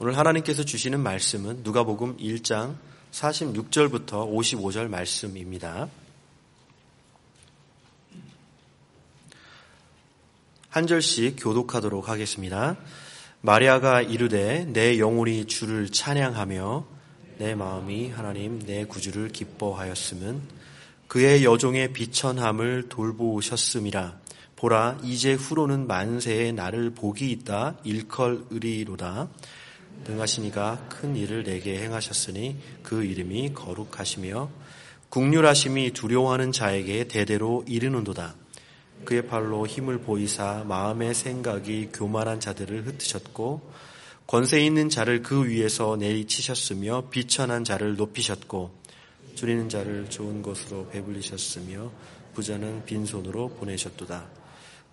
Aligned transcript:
오늘 0.00 0.18
하나님께서 0.18 0.64
주시는 0.64 0.98
말씀은 0.98 1.62
누가복음 1.62 2.16
1장 2.16 2.74
46절부터 3.12 4.28
55절 4.28 4.88
말씀입니다. 4.88 5.88
한 10.68 10.88
절씩 10.88 11.36
교독하도록 11.38 12.08
하겠습니다. 12.08 12.76
마리아가 13.40 14.02
이르되 14.02 14.64
내 14.64 14.98
영혼이 14.98 15.46
주를 15.46 15.88
찬양하며 15.88 16.84
내 17.38 17.54
마음이 17.54 18.10
하나님 18.10 18.58
내 18.66 18.86
구주를 18.86 19.28
기뻐하였음은 19.28 20.42
그의 21.06 21.44
여종의 21.44 21.92
비천함을 21.92 22.88
돌보셨음이라 22.88 24.18
보라 24.56 24.98
이제 25.04 25.34
후로는 25.34 25.86
만세에 25.86 26.50
나를 26.50 26.90
복이 26.90 27.30
있다 27.30 27.76
일컬으리로다 27.84 29.28
등하시니가 30.04 30.88
큰 30.88 31.16
일을 31.16 31.44
내게 31.44 31.80
행하셨으니 31.82 32.56
그 32.82 33.04
이름이 33.04 33.54
거룩하시며 33.54 34.50
국률하심이 35.08 35.92
두려워하는 35.92 36.52
자에게 36.52 37.08
대대로 37.08 37.64
이르는도다 37.66 38.34
그의 39.04 39.26
팔로 39.26 39.66
힘을 39.66 39.98
보이사 39.98 40.64
마음의 40.66 41.14
생각이 41.14 41.90
교만한 41.92 42.40
자들을 42.40 42.86
흩으셨고 42.86 43.72
권세 44.26 44.60
있는 44.60 44.88
자를 44.88 45.22
그 45.22 45.46
위에서 45.46 45.96
내리치셨으며 45.96 47.10
비천한 47.10 47.64
자를 47.64 47.96
높이셨고 47.96 48.70
줄이는 49.34 49.68
자를 49.68 50.08
좋은 50.08 50.42
것으로 50.42 50.88
배불리셨으며 50.88 51.90
부자는 52.34 52.84
빈손으로 52.84 53.50
보내셨도다. 53.50 54.26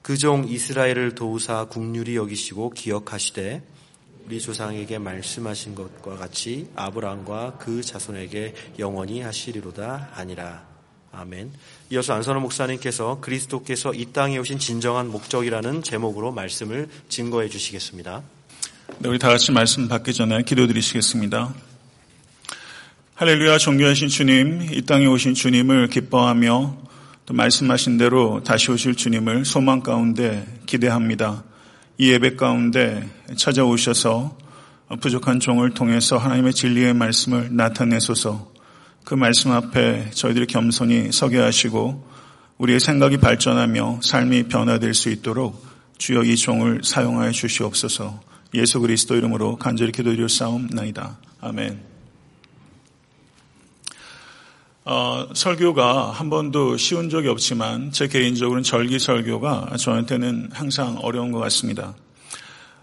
그 0.01 0.17
종 0.17 0.47
이스라엘을 0.47 1.15
도우사 1.15 1.65
국률이 1.65 2.15
여기시고 2.15 2.71
기억하시되 2.71 3.61
우리 4.25 4.39
조상에게 4.39 4.97
말씀하신 4.97 5.75
것과 5.75 6.15
같이 6.15 6.67
아브라함과 6.75 7.57
그 7.59 7.81
자손에게 7.81 8.53
영원히 8.79 9.21
하시리로다 9.21 10.11
아니라. 10.13 10.63
아멘. 11.11 11.51
이어서 11.91 12.13
안선호 12.13 12.39
목사님께서 12.39 13.19
그리스도께서 13.19 13.93
이 13.93 14.05
땅에 14.13 14.37
오신 14.37 14.59
진정한 14.59 15.09
목적이라는 15.09 15.83
제목으로 15.83 16.31
말씀을 16.31 16.87
증거해 17.09 17.49
주시겠습니다. 17.49 18.23
네, 18.99 19.09
우리 19.09 19.19
다 19.19 19.29
같이 19.29 19.51
말씀 19.51 19.87
받기 19.87 20.13
전에 20.13 20.43
기도드리시겠습니다. 20.43 21.53
할렐루야 23.15 23.57
존귀하신 23.57 24.07
주님, 24.07 24.73
이 24.73 24.81
땅에 24.83 25.05
오신 25.05 25.33
주님을 25.33 25.89
기뻐하며 25.89 26.77
또 27.25 27.33
말씀하신 27.33 27.97
대로 27.97 28.41
다시 28.43 28.71
오실 28.71 28.95
주님을 28.95 29.45
소망 29.45 29.81
가운데 29.81 30.45
기대합니다. 30.65 31.43
이 32.01 32.09
예배 32.09 32.35
가운데 32.35 33.07
찾아오셔서 33.37 34.35
부족한 35.01 35.39
종을 35.39 35.69
통해서 35.75 36.17
하나님의 36.17 36.51
진리의 36.51 36.95
말씀을 36.95 37.55
나타내소서 37.55 38.51
그 39.05 39.13
말씀 39.13 39.51
앞에 39.51 40.09
저희들이 40.09 40.47
겸손히 40.47 41.11
서게 41.11 41.37
하시고 41.37 42.03
우리의 42.57 42.79
생각이 42.79 43.17
발전하며 43.17 43.99
삶이 44.01 44.47
변화될 44.47 44.95
수 44.95 45.11
있도록 45.11 45.63
주여 45.99 46.23
이 46.23 46.35
종을 46.37 46.81
사용하여 46.83 47.33
주시옵소서 47.33 48.19
예수 48.55 48.79
그리스도 48.79 49.15
이름으로 49.15 49.57
간절히 49.57 49.91
기도드려 49.91 50.27
싸움나이다. 50.27 51.19
아멘. 51.39 51.90
어, 54.83 55.27
설교가 55.33 56.09
한 56.09 56.31
번도 56.31 56.77
쉬운 56.77 57.11
적이 57.11 57.27
없지만 57.27 57.91
제 57.91 58.07
개인적으로는 58.07 58.63
절기 58.63 58.97
설교가 58.97 59.77
저한테는 59.77 60.49
항상 60.51 60.97
어려운 61.03 61.31
것 61.31 61.37
같습니다. 61.39 61.93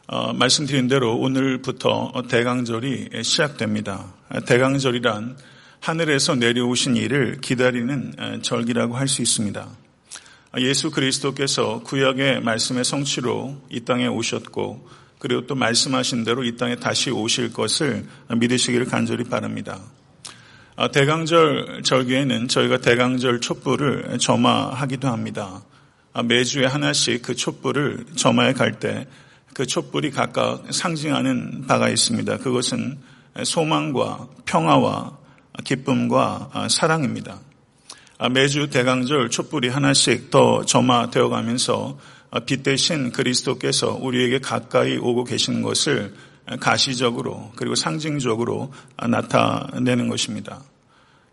어, 0.07 0.33
말씀드린 0.33 0.87
대로 0.87 1.17
오늘부터 1.17 2.13
대강절이 2.29 3.09
시작됩니다. 3.25 4.15
대강절이란 4.47 5.37
하늘에서 5.81 6.37
내려오신 6.37 6.97
일을 6.97 7.41
기다리는 7.41 8.43
절기라고 8.43 8.97
할 8.97 9.09
수 9.09 9.23
있습니다. 9.23 9.69
예수 10.59 10.91
그리스도께서 10.93 11.81
구약의 11.81 12.43
말씀의 12.43 12.85
성취로 12.85 13.61
이 13.71 13.81
땅에 13.81 14.07
오셨고 14.07 14.89
그리고 15.19 15.47
또 15.47 15.57
말씀하신 15.57 16.23
대로 16.23 16.45
이 16.45 16.57
땅에 16.57 16.77
다시 16.77 17.11
오실 17.11 17.53
것을 17.53 18.07
믿으시기를 18.29 18.87
간절히 18.87 19.25
바랍니다. 19.25 19.81
대강절 20.93 21.83
절기에는 21.83 22.49
저희가 22.49 22.79
대강절 22.79 23.41
촛불을 23.41 24.19
점화하기도 24.19 25.09
합니다. 25.09 25.63
매주에 26.25 26.67
하나씩 26.67 27.23
그 27.23 27.35
촛불을 27.35 28.07
점화해 28.17 28.53
갈 28.53 28.79
때 28.79 29.07
그 29.59 29.67
촛불이 29.67 30.13
각각 30.13 30.73
상징하는 30.73 31.65
바가 31.67 31.89
있습니다. 31.89 32.39
그것은 32.39 32.97
소망과 33.43 34.29
평화와 34.45 35.19
기쁨과 35.65 36.51
아, 36.53 36.69
사랑입니다. 36.69 37.41
아, 38.19 38.29
매주 38.29 38.71
대강절 38.71 39.31
촛불이 39.31 39.69
하나씩 39.69 40.31
더 40.31 40.65
점화되어 40.65 41.29
가면서 41.29 41.99
아, 42.31 42.39
빛 42.39 42.63
대신 42.63 43.11
그리스도께서 43.11 43.99
우리에게 44.01 44.39
가까이 44.39 44.97
오고 44.97 45.25
계시는 45.25 45.63
것을 45.63 46.15
가시적으로 46.61 47.53
그리고 47.57 47.75
상징적으로 47.75 48.73
나타내는 48.97 50.09
것입니다. 50.09 50.63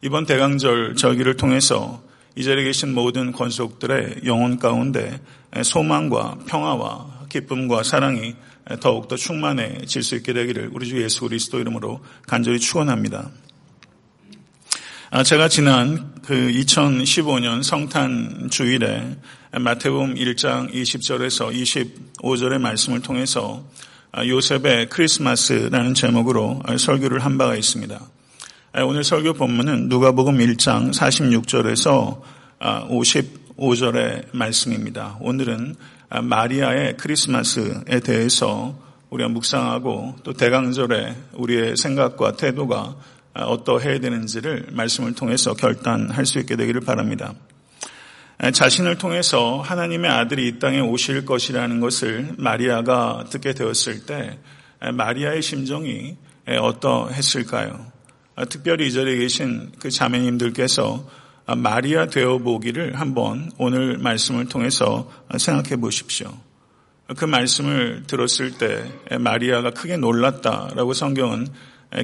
이번 0.02 0.26
대강절 0.26 0.96
절기를 0.96 1.38
통해서 1.38 2.04
이 2.36 2.44
자리에 2.44 2.66
계신 2.66 2.94
모든 2.94 3.32
권속들의 3.32 4.22
영혼 4.26 4.60
가운데 4.60 5.20
소망과 5.64 6.40
평화와 6.48 7.28
기쁨과 7.30 7.84
사랑이 7.84 8.36
더욱더 8.82 9.16
충만해질 9.16 10.04
수 10.04 10.16
있게 10.16 10.34
되기를 10.34 10.70
우리 10.74 10.88
주 10.88 11.02
예수 11.02 11.22
그리스도 11.22 11.60
이름으로 11.60 12.04
간절히 12.28 12.60
축원합니다. 12.60 13.30
아, 15.12 15.24
제가 15.24 15.48
지난 15.48 16.14
그 16.24 16.34
2015년 16.34 17.64
성탄 17.64 18.50
주일에 18.50 19.16
마태복음 19.58 20.16
1장 20.16 20.74
20절에서 20.74 21.54
25절의 22.22 22.60
말씀을 22.60 23.02
통해서 23.02 23.64
아, 23.64 23.95
요셉의 24.24 24.88
크리스마스라는 24.90 25.94
제목으로 25.94 26.62
설교를 26.78 27.20
한 27.20 27.38
바가 27.38 27.56
있습니다. 27.56 28.00
아, 28.72 28.84
오늘 28.84 29.04
설교 29.04 29.34
본문은 29.34 29.90
누가복음 29.90 30.38
1장 30.38 30.94
46절에서 30.94 32.22
55절의 32.60 34.28
말씀입니다. 34.32 35.18
오늘은 35.20 35.76
마리아의 36.24 36.96
크리스마스에 36.98 38.00
대해서 38.04 38.80
우리가 39.10 39.30
묵상하고 39.30 40.16
또 40.24 40.34
대강절에 40.34 41.16
우리의 41.34 41.76
생각과 41.76 42.38
태도가 42.38 42.96
어떠해야 43.34 44.00
되는지를 44.00 44.68
말씀을 44.72 45.14
통해서 45.14 45.54
결단할 45.54 46.26
수 46.26 46.40
있게 46.40 46.56
되기를 46.56 46.82
바랍니다. 46.82 47.34
자신을 48.54 48.98
통해서 48.98 49.62
하나님의 49.62 50.12
아들이 50.12 50.48
이 50.48 50.60
땅에 50.60 50.80
오실 50.80 51.26
것이라는 51.26 51.80
것을 51.80 52.36
마리아가 52.38 53.26
듣게 53.30 53.54
되었을 53.54 54.06
때 54.06 54.38
마리아의 54.94 55.42
심정이 55.42 56.18
어떠했을까요? 56.48 57.92
특별히 58.50 58.88
이 58.88 58.92
자리에 58.92 59.18
계신 59.18 59.72
그 59.80 59.90
자매님들께서 59.90 61.08
마리아 61.58 62.08
되어 62.08 62.40
보기를 62.40 63.00
한번 63.00 63.52
오늘 63.58 63.98
말씀을 63.98 64.50
통해서 64.50 65.10
생각해 65.38 65.78
보십시오. 65.78 66.34
그 67.16 67.24
말씀을 67.24 68.04
들었을 68.08 68.58
때 68.58 68.84
마리아가 69.18 69.72
크게 69.72 69.96
놀랐다라고 69.98 70.94
성경은 70.94 71.48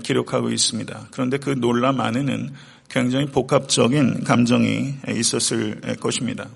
기록하고 0.03 0.49
있습니다. 0.51 1.07
그런데 1.11 1.37
그 1.37 1.49
놀람 1.49 1.99
안에는 1.99 2.53
굉장히 2.91 3.25
복합적인 3.27 4.25
감정이 4.25 4.95
있었을 5.07 5.79
것입니다. 6.01 6.49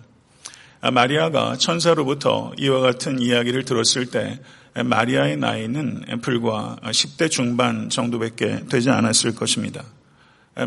아, 0.82 0.92
마리아가 0.92 1.56
천사로부터 1.56 2.52
이와 2.58 2.82
같은 2.82 3.22
이야기를 3.22 3.64
들었을 3.64 4.08
때 4.08 4.42
마리아의 4.76 5.38
나이는 5.38 6.20
불과 6.22 6.76
10대 6.84 7.32
중반 7.32 7.90
정도밖에 7.90 8.66
되지 8.70 8.90
않았을 8.90 9.34
것입니다. 9.34 9.86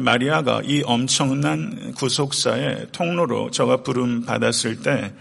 마리아가 0.00 0.62
이 0.64 0.82
엄청난 0.86 1.92
구속사의 1.92 2.86
통로로 2.92 3.50
저가 3.50 3.82
부름 3.82 4.24
받았을 4.24 4.80
때 4.80 5.12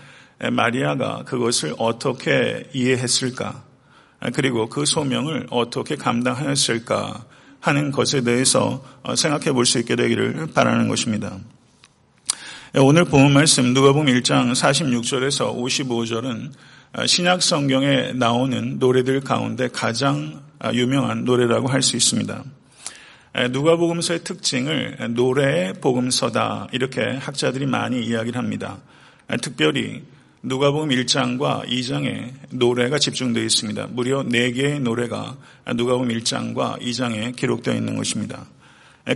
마리아가 0.50 1.24
그것을 1.26 1.76
어떻게 1.78 2.70
이해했을까? 2.74 3.66
그리고 4.34 4.70
그 4.70 4.86
소명을 4.86 5.48
어떻게 5.50 5.98
감당하였을까 5.98 7.26
하는 7.60 7.92
것에 7.92 8.22
대해서 8.22 8.84
생각해 9.16 9.52
볼 9.52 9.66
수 9.66 9.80
있게 9.80 9.96
되기를 9.96 10.48
바라는 10.54 10.88
것입니다. 10.88 11.38
오늘 12.76 13.06
본 13.06 13.34
말씀 13.34 13.74
누가복음 13.74 14.06
1장 14.08 14.52
46절에서 14.52 15.56
55절은 15.56 16.52
신약 17.08 17.42
성경에 17.42 18.14
나오는 18.14 18.78
노래들 18.80 19.22
가운데 19.22 19.68
가장 19.68 20.42
유명한 20.74 21.26
노래라고 21.26 21.68
할 21.68 21.82
수 21.82 21.96
있습니다. 21.96 22.44
누가복음서의 23.52 24.24
특징을 24.24 24.98
노래의 25.12 25.74
복음서다 25.74 26.68
이렇게 26.72 27.02
학자들이 27.02 27.66
많이 27.66 28.04
이야기를 28.04 28.38
합니다. 28.38 28.78
특별히 29.42 30.04
누가복음 30.44 30.90
1장과 30.90 31.68
2장에 31.68 32.32
노래가 32.52 33.00
집중되어 33.00 33.44
있습니다. 33.44 33.88
무려 33.88 34.24
4개의 34.24 34.80
노래가 34.80 35.36
누가복음 35.76 36.10
1장과 36.10 36.80
2장에 36.80 37.36
기록되어 37.36 37.74
있는 37.74 37.96
것입니다. 37.98 38.46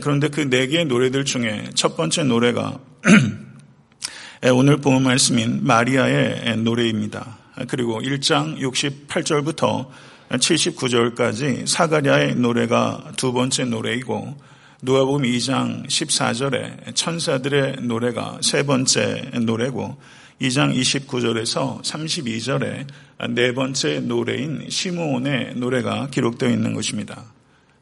그런데 0.01 0.29
그 0.29 0.49
4개의 0.49 0.87
노래들 0.87 1.25
중에 1.25 1.69
첫 1.75 1.95
번째 1.95 2.23
노래가 2.23 2.79
오늘 4.53 4.77
본 4.77 5.03
말씀인 5.03 5.59
마리아의 5.63 6.57
노래입니다. 6.57 7.37
그리고 7.67 8.01
1장 8.01 8.57
68절부터 8.59 9.87
79절까지 10.31 11.67
사가랴의 11.67 12.35
노래가 12.35 13.11
두 13.15 13.31
번째 13.31 13.65
노래이고 13.65 14.37
누가복음 14.81 15.21
2장 15.23 15.85
14절에 15.85 16.95
천사들의 16.95 17.81
노래가 17.81 18.39
세 18.41 18.63
번째 18.63 19.29
노래고 19.41 19.97
2장 20.41 20.75
29절에서 20.75 21.83
32절에 21.83 22.87
네 23.29 23.53
번째 23.53 23.99
노래인 23.99 24.65
시므온의 24.69 25.53
노래가 25.55 26.07
기록되어 26.09 26.49
있는 26.49 26.73
것입니다. 26.73 27.25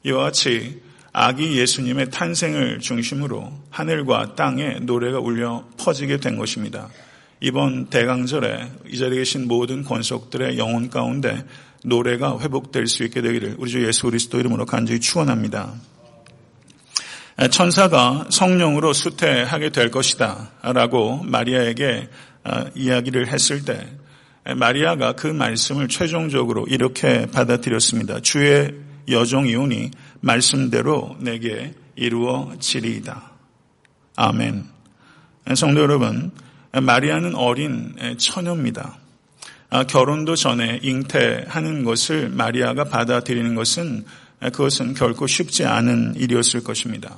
이와 0.04 0.24
같이 0.24 0.82
아기 1.14 1.58
예수님의 1.58 2.10
탄생을 2.12 2.80
중심으로 2.80 3.52
하늘과 3.70 4.36
땅에 4.36 4.80
노래가 4.82 5.20
울려 5.20 5.66
퍼지게 5.78 6.18
된 6.18 6.38
것입니다. 6.38 6.90
이번 7.40 7.86
대강절에 7.86 8.70
이 8.90 8.98
자리에 8.98 9.20
계신 9.20 9.48
모든 9.48 9.84
권속들의 9.84 10.58
영혼 10.58 10.90
가운데 10.90 11.46
노래가 11.86 12.40
회복될 12.42 12.88
수 12.88 13.06
있게 13.06 13.22
되기를 13.22 13.56
우리 13.58 13.72
주 13.72 13.88
예수 13.88 14.04
그리스도 14.04 14.38
이름으로 14.38 14.66
간절히 14.66 15.00
축원합니다. 15.00 15.76
천사가 17.48 18.26
성령으로 18.30 18.92
수태하게 18.92 19.70
될 19.70 19.92
것이다 19.92 20.52
라고 20.62 21.24
마리아에게 21.24 22.10
아, 22.12 22.29
이야기를 22.76 23.28
했을 23.28 23.66
때 23.66 23.88
마리아가 24.56 25.14
그 25.14 25.28
말씀을 25.28 25.88
최종적으로 25.88 26.66
이렇게 26.68 27.28
받아들였습니다. 27.28 28.22
주의 28.22 28.74
여종 29.10 29.48
이온이 29.48 29.92
말씀대로 30.22 31.18
내게 31.20 31.74
이루어지리이다. 31.96 33.32
아멘. 34.16 34.66
성도 35.56 35.82
여러분, 35.82 36.32
마리아는 36.72 37.36
어린 37.36 37.96
처녀입니다. 38.18 38.98
아, 39.72 39.84
결혼도 39.84 40.36
전에 40.36 40.80
잉태하는 40.82 41.84
것을 41.84 42.30
마리아가 42.30 42.86
받아들이는 42.86 43.54
것은 43.56 44.06
그것은 44.40 44.94
결코 44.94 45.28
쉽지 45.28 45.66
않은 45.66 46.16
일이었을 46.16 46.64
것입니다. 46.64 47.18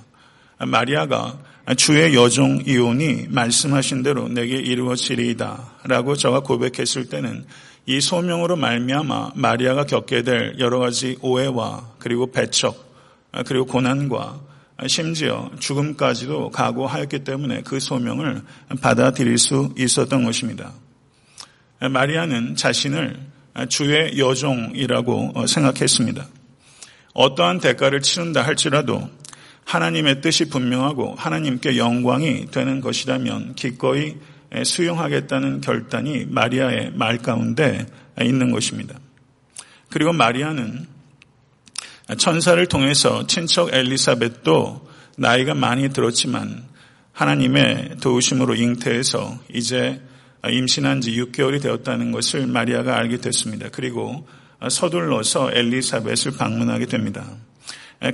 마리아가 0.60 1.40
주의 1.78 2.16
여종 2.16 2.64
이온이 2.66 3.28
말씀하신 3.30 4.04
대로 4.04 4.28
내게 4.28 4.56
이루어지리이다 4.56 5.80
라고 5.86 6.16
저가 6.16 6.42
고백했을 6.42 7.08
때는 7.08 7.46
이 7.86 8.02
소명으로 8.02 8.56
말미암아 8.56 9.34
마리아가 9.36 9.86
겪게 9.86 10.24
될 10.24 10.56
여러 10.60 10.80
가지 10.80 11.18
오해와 11.22 11.94
그리고 12.00 12.32
배척 12.32 12.92
그리고 13.46 13.66
고난과 13.66 14.40
심지어 14.88 15.52
죽음까지도 15.60 16.50
각오하였기 16.50 17.24
때문에 17.24 17.62
그 17.62 17.80
소명을 17.80 18.42
받아들일 18.82 19.38
수 19.38 19.74
있었던 19.78 20.24
것입니다. 20.24 20.74
마리아는 21.80 22.56
자신을 22.56 23.20
주의 23.70 24.18
여종이라고 24.18 25.46
생각했습니다. 25.48 26.28
어떠한 27.14 27.60
대가를 27.60 28.02
치른다 28.02 28.42
할지라도 28.42 29.10
하나님의 29.66 30.22
뜻이 30.22 30.50
분명하고 30.50 31.16
하나님께 31.16 31.78
영광이 31.78 32.48
되는 32.52 32.82
것이라면 32.82 33.56
기꺼이 33.56 34.16
수용하겠다는 34.64 35.62
결단이 35.62 36.26
마리아의 36.26 36.92
말 36.96 37.18
가운데 37.18 37.86
있는 38.22 38.52
것입니다. 38.52 39.00
그리고 39.90 40.12
마리아는 40.14 40.88
천사를 42.18 42.66
통해서 42.68 43.26
친척 43.28 43.74
엘리사벳도 43.74 44.90
나이가 45.18 45.54
많이 45.54 45.90
들었지만 45.90 46.66
하나님의 47.14 47.98
도우심으로 48.02 48.56
잉태해서 48.56 49.40
이제 49.54 50.02
임신한 50.50 51.02
지 51.02 51.12
6개월이 51.12 51.62
되었다는 51.62 52.12
것을 52.12 52.48
마리아가 52.48 52.98
알게 52.98 53.18
됐습니다. 53.18 53.70
그리고 53.72 54.28
서둘러서 54.68 55.52
엘리사벳을 55.54 56.38
방문하게 56.38 56.88
됩니다. 56.88 57.26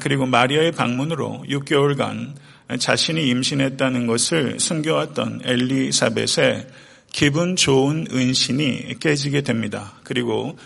그리고 0.01 0.25
마리아의 0.25 0.73
방문으로 0.73 1.45
6개월간 1.47 2.33
자신이 2.77 3.27
임신했다는 3.29 4.07
것을 4.07 4.59
숨겨왔던 4.59 5.41
엘리사벳의 5.45 6.67
기분 7.13 7.55
좋은 7.55 8.05
은신이 8.11 8.99
깨지게 8.99 9.41
됩니다. 9.41 9.93
그리고 10.03 10.57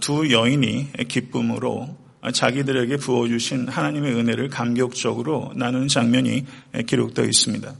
두 0.00 0.30
여인이 0.30 0.92
기쁨으로 1.08 1.98
자기들에게 2.32 2.98
부어주신 2.98 3.66
하나님의 3.66 4.14
은혜를 4.14 4.48
감격적으로 4.48 5.52
나누는 5.56 5.88
장면이 5.88 6.46
기록되어 6.86 7.24
있습니다. 7.24 7.74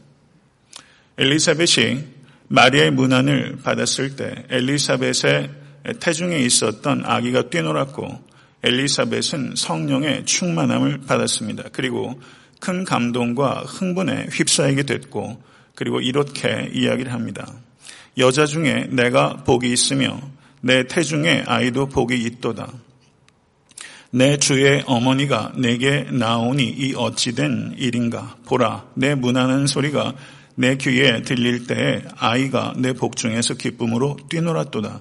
엘리사벳이 1.16 2.00
마리아의 2.48 2.90
문안을 2.90 3.58
받았을 3.62 4.16
때 4.16 4.46
엘리사벳의 4.50 5.50
태중에 6.00 6.38
있었던 6.38 7.04
아기가 7.06 7.50
뛰놀았고 7.50 8.31
엘리사벳은 8.62 9.54
성령의 9.56 10.24
충만함을 10.24 11.00
받았습니다. 11.06 11.64
그리고 11.72 12.20
큰 12.60 12.84
감동과 12.84 13.64
흥분에 13.66 14.28
휩싸이게 14.32 14.84
됐고 14.84 15.42
그리고 15.74 16.00
이렇게 16.00 16.70
이야기를 16.72 17.12
합니다. 17.12 17.46
여자 18.18 18.46
중에 18.46 18.88
내가 18.90 19.42
복이 19.44 19.72
있으며 19.72 20.20
내 20.60 20.86
태중에 20.86 21.44
아이도 21.46 21.86
복이 21.86 22.14
있도다. 22.14 22.72
내 24.10 24.36
주의 24.36 24.82
어머니가 24.86 25.52
내게 25.56 26.06
나오니 26.10 26.64
이 26.64 26.94
어찌된 26.94 27.76
일인가 27.78 28.36
보라 28.44 28.84
내 28.94 29.14
문하는 29.14 29.66
소리가 29.66 30.14
내 30.54 30.76
귀에 30.76 31.22
들릴 31.22 31.66
때에 31.66 32.02
아이가 32.18 32.74
내 32.76 32.92
복중에서 32.92 33.54
기쁨으로 33.54 34.18
뛰놀았도다. 34.28 35.00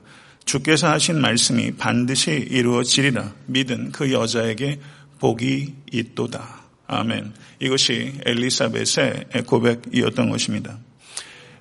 주께서 0.51 0.89
하신 0.89 1.21
말씀이 1.21 1.71
반드시 1.77 2.31
이루어지리라 2.31 3.33
믿은 3.45 3.94
그 3.94 4.12
여자에게 4.12 4.81
복이 5.19 5.75
있도다. 5.89 6.63
아멘. 6.88 7.31
이것이 7.62 8.15
엘리사벳의 8.25 9.45
고백이었던 9.48 10.30
것입니다. 10.30 10.77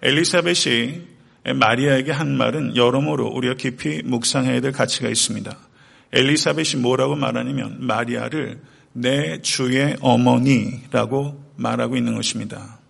엘리사벳이 0.02 1.02
마리아에게 1.54 2.10
한 2.10 2.36
말은 2.36 2.74
여러모로 2.74 3.28
우리가 3.28 3.54
깊이 3.54 4.02
묵상해야 4.04 4.60
될 4.60 4.72
가치가 4.72 5.08
있습니다. 5.08 5.56
엘리사벳이 6.12 6.82
뭐라고 6.82 7.14
말하냐면 7.14 7.86
마리아를 7.86 8.60
내 8.92 9.40
주의 9.40 9.96
어머니라고 10.00 11.40
말하고 11.54 11.96
있는 11.96 12.16
것입니다. 12.16 12.80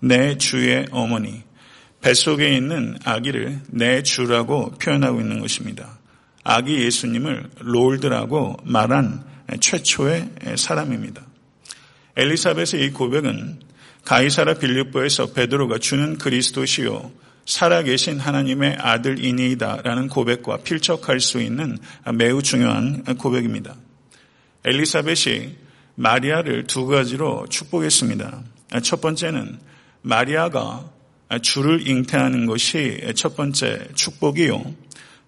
내 0.00 0.38
주의 0.38 0.86
어머니. 0.92 1.42
뱃속에 2.00 2.56
있는 2.56 2.96
아기를 3.04 3.60
내 3.68 4.02
주라고 4.02 4.70
표현하고 4.72 5.20
있는 5.20 5.40
것입니다. 5.40 5.98
아기 6.44 6.82
예수님을 6.82 7.50
롤드라고 7.60 8.56
말한 8.64 9.24
최초의 9.60 10.30
사람입니다. 10.56 11.22
엘리사벳의 12.16 12.84
이 12.84 12.90
고백은 12.90 13.60
가이사라 14.04 14.54
빌립보에서 14.54 15.32
베드로가 15.32 15.78
주는 15.78 16.16
그리스도시요 16.16 17.12
살아계신 17.46 18.18
하나님의 18.18 18.76
아들이니이다라는 18.78 20.08
고백과 20.08 20.58
필적할 20.58 21.20
수 21.20 21.40
있는 21.40 21.78
매우 22.14 22.42
중요한 22.42 23.04
고백입니다. 23.16 23.74
엘리사벳이 24.64 25.56
마리아를 25.96 26.66
두 26.66 26.86
가지로 26.86 27.46
축복했습니다. 27.48 28.42
첫 28.82 29.00
번째는 29.00 29.58
마리아가 30.02 30.88
주를 31.38 31.86
잉태하는 31.86 32.46
것이 32.46 33.00
첫 33.14 33.36
번째 33.36 33.88
축복이요. 33.94 34.74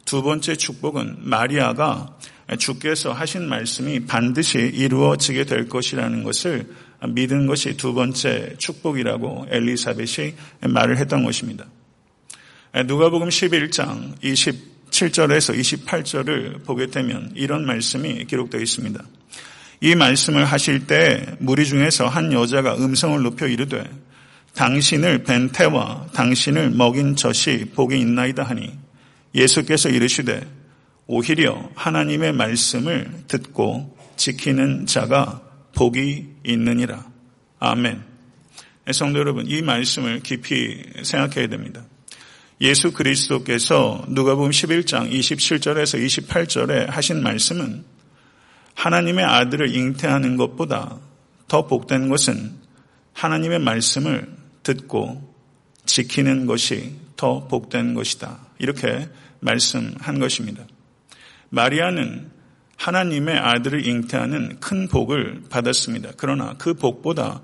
두 0.04 0.22
번째 0.22 0.56
축복은 0.56 1.18
마리아가 1.20 2.16
주께서 2.58 3.12
하신 3.12 3.48
말씀이 3.48 4.00
반드시 4.06 4.58
이루어지게 4.58 5.44
될 5.44 5.68
것이라는 5.68 6.24
것을 6.24 6.66
믿은 7.08 7.46
것이 7.46 7.76
두 7.76 7.94
번째 7.94 8.54
축복이라고 8.58 9.46
엘리사벳이 9.48 10.34
말을 10.60 10.98
했던 10.98 11.24
것입니다. 11.24 11.66
누가복음 12.86 13.28
11장 13.28 14.18
27절에서 14.20 15.56
28절을 15.56 16.64
보게 16.64 16.86
되면 16.86 17.30
이런 17.34 17.64
말씀이 17.64 18.24
기록되어 18.24 18.60
있습니다. 18.60 19.04
이 19.80 19.94
말씀을 19.94 20.44
하실 20.44 20.86
때 20.86 21.26
무리 21.38 21.66
중에서 21.66 22.06
한 22.06 22.32
여자가 22.32 22.76
음성을 22.76 23.20
높여 23.22 23.46
이르되 23.46 23.84
당신을 24.54 25.24
벤 25.24 25.50
태와 25.50 26.08
당신을 26.12 26.70
먹인 26.70 27.16
젖이 27.16 27.70
복이 27.74 27.98
있나이다 27.98 28.42
하니 28.42 28.70
예수께서 29.34 29.88
이르시되 29.88 30.46
오히려 31.06 31.70
하나님의 31.74 32.32
말씀을 32.32 33.24
듣고 33.28 33.96
지키는 34.16 34.86
자가 34.86 35.42
복이 35.74 36.28
있느니라. 36.44 37.06
아멘. 37.58 38.02
성도 38.92 39.18
여러분, 39.18 39.46
이 39.46 39.62
말씀을 39.62 40.20
깊이 40.20 40.82
생각해야 41.02 41.48
됩니다. 41.48 41.84
예수 42.60 42.92
그리스도께서 42.92 44.04
누가복음 44.08 44.50
11장 44.50 45.10
27절에서 45.10 46.04
28절에 46.04 46.86
하신 46.88 47.22
말씀은 47.22 47.84
하나님의 48.74 49.24
아들을 49.24 49.74
잉태하는 49.74 50.36
것보다 50.36 50.98
더 51.48 51.66
복된 51.66 52.08
것은 52.08 52.52
하나님의 53.12 53.58
말씀을 53.58 54.41
듣고 54.62 55.32
지키는 55.84 56.46
것이 56.46 56.94
더 57.16 57.46
복된 57.48 57.94
것이다. 57.94 58.38
이렇게 58.58 59.08
말씀한 59.40 60.18
것입니다. 60.18 60.64
마리아는 61.50 62.30
하나님의 62.76 63.36
아들을 63.36 63.86
잉태하는 63.86 64.60
큰 64.60 64.88
복을 64.88 65.42
받았습니다. 65.50 66.12
그러나 66.16 66.54
그 66.58 66.74
복보다 66.74 67.42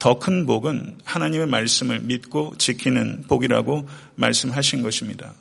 더 0.00 0.18
큰 0.18 0.46
복은 0.46 0.98
하나님의 1.04 1.46
말씀을 1.46 2.00
믿고 2.00 2.54
지키는 2.56 3.24
복이라고 3.28 3.86
말씀하신 4.16 4.82
것입니다. 4.82 5.34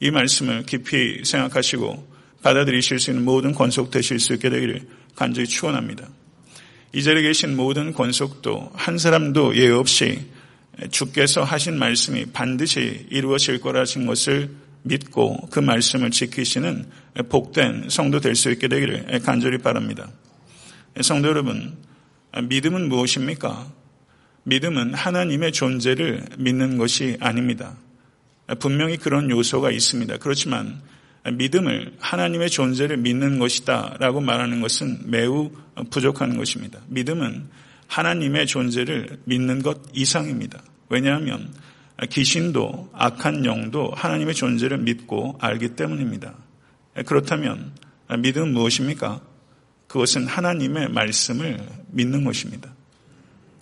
이 0.00 0.10
말씀을 0.10 0.64
깊이 0.64 1.24
생각하시고 1.24 2.08
받아들이실 2.42 2.98
수 2.98 3.12
있는 3.12 3.24
모든 3.24 3.52
권속 3.52 3.92
되실 3.92 4.18
수 4.18 4.34
있게 4.34 4.50
되기를 4.50 4.88
간절히 5.14 5.46
축원합니다. 5.46 6.08
이 6.92 7.02
자리에 7.04 7.22
계신 7.22 7.56
모든 7.56 7.92
권속도 7.92 8.72
한 8.74 8.98
사람도 8.98 9.56
예외 9.56 9.70
없이 9.70 10.26
주께서 10.90 11.44
하신 11.44 11.78
말씀이 11.78 12.26
반드시 12.26 13.06
이루어질 13.10 13.60
거라신 13.60 14.06
것을 14.06 14.50
믿고 14.82 15.48
그 15.50 15.60
말씀을 15.60 16.10
지키시는 16.10 16.86
복된 17.28 17.88
성도 17.88 18.20
될 18.20 18.34
수 18.34 18.50
있게 18.50 18.68
되기를 18.68 19.20
간절히 19.20 19.58
바랍니다. 19.58 20.10
성도 21.00 21.28
여러분, 21.28 21.76
믿음은 22.42 22.88
무엇입니까? 22.88 23.70
믿음은 24.44 24.94
하나님의 24.94 25.52
존재를 25.52 26.24
믿는 26.38 26.78
것이 26.78 27.16
아닙니다. 27.20 27.76
분명히 28.58 28.96
그런 28.96 29.30
요소가 29.30 29.70
있습니다. 29.70 30.16
그렇지만 30.18 30.80
믿음을 31.30 31.94
하나님의 32.00 32.50
존재를 32.50 32.96
믿는 32.96 33.38
것이다 33.38 33.98
라고 34.00 34.20
말하는 34.20 34.60
것은 34.60 35.02
매우 35.04 35.52
부족한 35.90 36.36
것입니다. 36.36 36.80
믿음은 36.88 37.48
하나님의 37.92 38.46
존재를 38.46 39.18
믿는 39.24 39.62
것 39.62 39.78
이상입니다. 39.92 40.62
왜냐하면 40.88 41.52
귀신도 42.10 42.88
악한 42.94 43.44
영도 43.44 43.92
하나님의 43.94 44.34
존재를 44.34 44.78
믿고 44.78 45.36
알기 45.38 45.76
때문입니다. 45.76 46.34
그렇다면 47.04 47.72
믿음은 48.18 48.54
무엇입니까? 48.54 49.20
그것은 49.88 50.26
하나님의 50.26 50.88
말씀을 50.88 51.58
믿는 51.88 52.24
것입니다. 52.24 52.74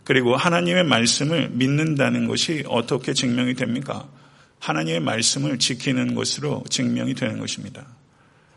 그리고 0.05 0.37
하나님의 0.37 0.85
말씀을 0.85 1.51
믿는다는 1.51 2.29
것이 2.29 2.63
어떻게 2.69 3.13
증명이 3.13 3.55
됩니까? 3.55 4.09
하나님의 4.61 5.01
말씀을 5.01 5.59
지키는 5.59 6.15
것으로 6.15 6.63
증명이 6.71 7.15
되는 7.15 7.41
것입니다. 7.41 7.85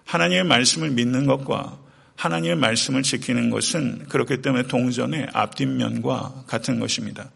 하나님의 0.06 0.44
말씀을 0.44 0.92
믿는 0.92 1.26
것과 1.26 1.80
하나님의 2.16 2.56
말씀을 2.58 3.04
지키는 3.04 3.50
것은 3.50 4.06
그렇기 4.08 4.42
때문에 4.42 4.68
동전의 4.68 5.28
앞뒷면과 5.34 6.46
같은 6.48 6.80
것입니다. 6.80 7.32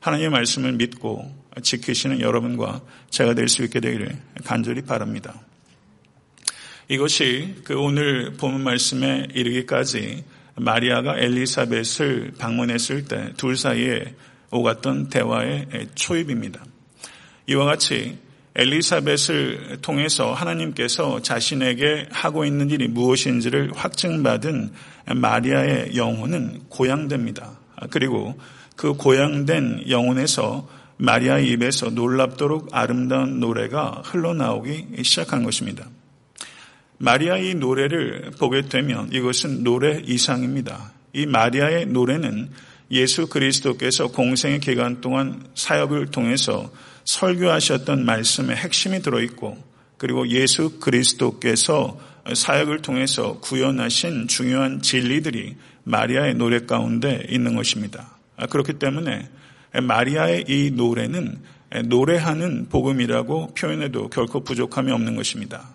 하나님의 0.00 0.30
말씀을 0.30 0.72
믿고 0.72 1.34
지키시는 1.62 2.20
여러분과 2.20 2.82
제가 3.10 3.34
될 3.34 3.48
수 3.48 3.64
있게 3.64 3.80
되기를 3.80 4.16
간절히 4.44 4.82
바랍니다. 4.82 5.40
이것이 6.88 7.56
그 7.64 7.74
오늘 7.78 8.32
본문 8.34 8.62
말씀에 8.62 9.28
이르기까지 9.34 10.24
마리아가 10.56 11.18
엘리사벳을 11.18 12.34
방문했을 12.38 13.04
때 13.04 13.32
둘 13.36 13.56
사이에 13.56 14.14
오갔던 14.50 15.08
대화의 15.08 15.88
초입입니다. 15.94 16.64
이와 17.48 17.64
같이 17.66 18.18
엘리사벳을 18.58 19.78
통해서 19.82 20.34
하나님께서 20.34 21.22
자신에게 21.22 22.08
하고 22.10 22.44
있는 22.44 22.70
일이 22.70 22.88
무엇인지를 22.88 23.70
확증받은 23.72 24.72
마리아의 25.14 25.94
영혼은 25.94 26.62
고양됩니다. 26.68 27.52
그리고 27.90 28.36
그 28.74 28.94
고양된 28.94 29.84
영혼에서 29.88 30.68
마리아의 30.96 31.50
입에서 31.50 31.90
놀랍도록 31.90 32.70
아름다운 32.72 33.38
노래가 33.38 34.02
흘러나오기 34.04 35.04
시작한 35.04 35.44
것입니다. 35.44 35.86
마리아의 36.98 37.54
노래를 37.54 38.32
보게 38.40 38.62
되면 38.62 39.08
이것은 39.12 39.62
노래 39.62 40.02
이상입니다. 40.04 40.92
이 41.12 41.26
마리아의 41.26 41.86
노래는 41.86 42.50
예수 42.90 43.28
그리스도께서 43.28 44.08
공생의 44.08 44.58
기간 44.58 45.00
동안 45.00 45.44
사역을 45.54 46.06
통해서 46.06 46.68
설교하셨던 47.08 48.04
말씀의 48.04 48.54
핵심이 48.56 49.00
들어있고 49.00 49.56
그리고 49.96 50.28
예수 50.28 50.78
그리스도께서 50.78 51.98
사역을 52.34 52.82
통해서 52.82 53.40
구현하신 53.40 54.28
중요한 54.28 54.82
진리들이 54.82 55.56
마리아의 55.84 56.34
노래 56.34 56.60
가운데 56.60 57.24
있는 57.30 57.56
것입니다. 57.56 58.10
아, 58.36 58.46
그렇기 58.46 58.74
때문에 58.74 59.26
마리아의 59.82 60.44
이 60.48 60.70
노래는 60.70 61.38
노래하는 61.86 62.68
복음이라고 62.68 63.54
표현해도 63.54 64.10
결코 64.10 64.44
부족함이 64.44 64.92
없는 64.92 65.16
것입니다. 65.16 65.66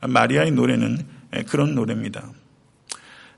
마리아의 0.00 0.50
노래는 0.50 0.98
그런 1.46 1.76
노래입니다. 1.76 2.28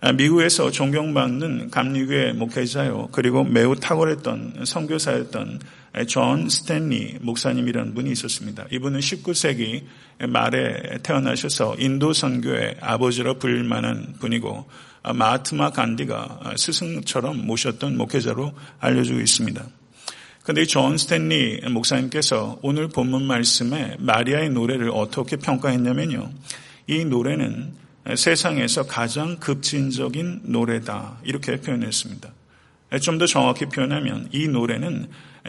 아, 0.01 0.13
미국에서 0.13 0.71
존경받는 0.71 1.71
감리교의 1.71 2.33
목회자요. 2.35 3.11
그리고 3.13 3.45
매우 3.45 3.77
탁월했던 3.77 4.65
선교사였던 4.65 5.61
존 6.09 6.49
스탠리 6.49 7.19
목사님이라는 7.21 7.95
분이 7.95 8.11
있었습니다. 8.11 8.67
이분은 8.73 8.99
19세기 9.01 9.85
말에 10.29 10.99
태어나셔서 11.03 11.77
인도 11.79 12.13
선교의 12.13 12.79
아버지로 12.81 13.39
불릴 13.39 13.63
만한 13.65 14.15
분이고 14.19 14.67
마하트마 15.15 15.71
간디가 15.71 16.55
스승처럼 16.57 17.47
모셨던 17.47 17.97
목회자로 17.97 18.53
알려지고 18.81 19.21
있습니다. 19.21 19.65
그런데 20.43 20.63
이 20.63 20.67
존 20.67 20.99
스탠리 20.99 21.61
목사님께서 21.71 22.59
오늘 22.63 22.89
본문 22.89 23.23
말씀에 23.27 23.97
마리아의 24.01 24.51
노래를 24.51 24.91
어떻게 24.93 25.37
평가했냐면요. 25.37 26.31
이 26.89 27.05
노래는 27.05 27.73
세상에서 28.15 28.83
가장 28.87 29.39
급진적인 29.39 30.43
노래다. 30.45 31.21
이렇게 31.25 31.57
표현했습니다. 31.57 32.34
좀 33.01 33.19
더 33.19 33.27
정확히 33.27 33.67
표현하면 33.67 34.29
이 34.33 34.49
노래는 34.49 35.09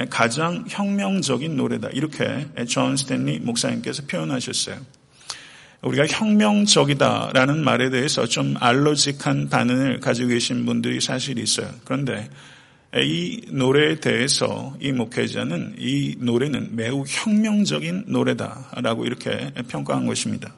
가장 0.10 0.66
혁명적인 0.68 1.56
노래다. 1.56 1.90
이렇게 1.90 2.48
존 2.68 2.98
스탠리 2.98 3.40
목사님께서 3.40 4.04
표현하셨어요. 4.08 4.78
우리가 5.82 6.08
혁명적이다라는 6.08 7.64
말에 7.64 7.90
대해서 7.90 8.25
좀 8.25 8.56
allergic한 8.60 9.50
반응을 9.50 10.00
가지고 10.00 10.30
계신 10.30 10.66
분들이 10.66 11.00
사실 11.00 11.38
있어요. 11.38 11.70
그런데 11.84 12.30
이 12.96 13.42
노래에 13.50 14.00
대해서 14.00 14.75
이 14.80 14.92
목회자는 14.92 15.75
이 15.78 16.16
노래는 16.20 16.75
매우 16.75 17.04
혁명적인 17.06 18.06
노래다라고 18.08 19.06
이렇게 19.06 19.52
평가한 19.68 20.06
것입니다. 20.08 20.54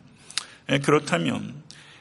그렇다면 0.83 1.55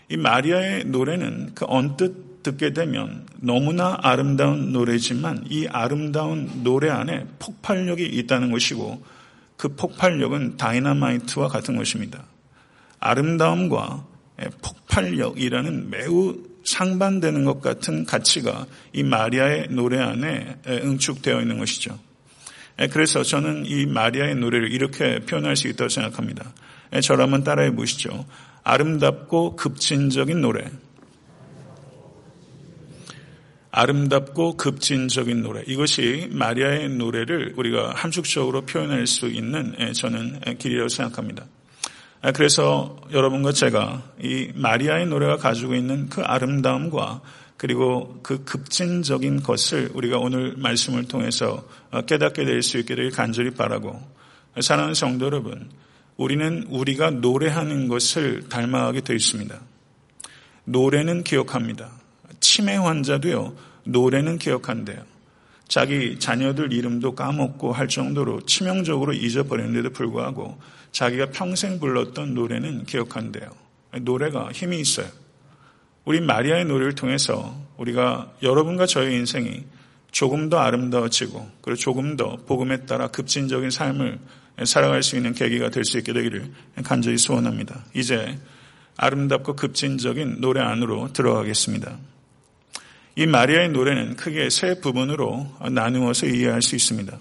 이 0.09 0.17
마리아의 0.17 0.85
노래는 0.85 1.53
그 1.55 1.65
언뜻 1.69 2.26
듣게 2.47 2.73
되면 2.73 3.27
너무나 3.41 3.99
아름다운 4.03 4.73
노래지만 4.73 5.47
이 5.51 5.67
아름다운 5.67 6.63
노래 6.63 6.91
안에 6.91 7.27
폭발력이 7.41 8.05
있다는 8.05 8.53
것이고 8.53 9.05
그 9.57 9.75
폭발력은 9.75 10.57
다이너마이트와 10.57 11.49
같은 11.49 11.77
것입니다. 11.77 12.25
아름다움과 13.01 14.07
폭발력이라는 14.63 15.91
매우 15.91 16.37
상반되는 16.63 17.45
것 17.45 17.61
같은 17.61 18.05
가치가 18.05 18.67
이 18.93 19.03
마리아의 19.03 19.69
노래 19.71 19.99
안에 19.99 20.59
응축되어 20.69 21.41
있는 21.41 21.59
것이죠. 21.59 21.99
그래서 22.93 23.25
저는 23.25 23.67
이 23.67 23.87
마리아의 23.87 24.37
노래를 24.37 24.73
이렇게 24.73 25.19
표현할 25.21 25.57
수 25.57 25.67
있다고 25.67 25.89
생각합니다. 25.89 26.53
한번 27.09 27.43
따라해 27.43 27.75
보시죠. 27.75 28.25
아름답고 28.63 29.57
급진적인 29.57 30.41
노래. 30.41 30.71
아름답고 33.77 34.57
급진적인 34.57 35.43
노래. 35.43 35.63
이것이 35.67 36.29
마리아의 36.33 36.89
노래를 36.89 37.53
우리가 37.59 37.93
함축적으로 37.95 38.63
표현할 38.63 39.07
수 39.07 39.27
있는 39.27 39.77
저는 39.93 40.41
길이라고 40.59 40.89
생각합니다. 40.89 41.45
아, 42.23 42.33
그래서 42.33 42.97
여러분과 43.13 43.53
제가 43.53 44.03
이 44.23 44.49
마리아의 44.55 45.07
노래가 45.09 45.37
가지고 45.37 45.75
있는 45.75 46.09
그 46.09 46.23
아름다움과 46.23 47.21
그리고 47.59 48.19
그 48.23 48.45
급진적인 48.45 49.43
것을 49.43 49.91
우리가 49.93 50.17
오늘 50.17 50.55
말씀을 50.57 51.07
통해서 51.07 51.69
어, 51.91 52.01
깨닫게 52.01 52.47
될수되 52.47 53.11
간절히 53.11 53.51
바라고 53.51 54.01
사랑하는 54.59 54.95
성도 54.95 55.27
여러분, 55.27 55.69
우리는 56.17 56.65
우리가 56.71 57.11
노래하는 57.11 57.89
것을 57.89 58.49
닮아가게 58.49 59.03
되어 59.03 59.17
있습니다. 59.17 59.61
노래는 60.65 61.25
기억합니다. 61.25 61.91
치매 62.41 62.77
환자도요, 62.77 63.55
노래는 63.87 64.39
기억한대요. 64.39 64.99
자기 65.69 66.19
자녀들 66.19 66.73
이름도 66.73 67.15
까먹고 67.15 67.73
할 67.73 67.89
정도로 67.89 68.43
치명적으로 68.43 69.13
잊어버렸는데도 69.13 69.91
불구하고 69.91 70.61
자기가 70.93 71.31
평생 71.31 71.81
불렀던 71.81 72.35
노래는 72.35 72.85
기억한대요. 72.85 73.51
노래가 74.03 74.51
힘이 74.53 74.81
있어요. 74.81 75.07
우리 76.05 76.21
마리아의 76.21 76.67
노래를 76.67 76.95
통해서 76.95 77.57
우리가 77.79 78.33
여러분과 78.43 78.87
저의 78.87 79.17
인생이 79.17 79.65
조금 80.13 80.49
더 80.49 80.59
아름다워지고 80.59 81.51
그리고 81.63 81.77
조금 81.77 82.17
더 82.17 82.37
복음에 82.47 82.87
따라 82.87 83.09
급진적인 83.09 83.71
삶을 83.71 84.19
살아갈 84.65 85.03
수 85.03 85.17
있는 85.17 85.35
계기가 85.35 85.69
될 85.71 85.85
수 85.85 85.99
있게 85.99 86.13
되기를 86.13 86.51
간절히 86.85 87.19
소원합니다. 87.19 87.85
이제 87.95 88.39
아름답고 88.97 89.57
급진적인 89.57 90.41
노래 90.41 90.61
안으로 90.61 91.13
들어가겠습니다. 91.13 91.99
이 93.19 93.25
마리아의 93.25 93.71
노래는 93.71 94.17
크게 94.17 94.51
세 94.51 94.79
부분으로 94.79 95.51
나누어서 95.71 96.27
이해할 96.27 96.61
수 96.61 96.77
있습니다. 96.77 97.19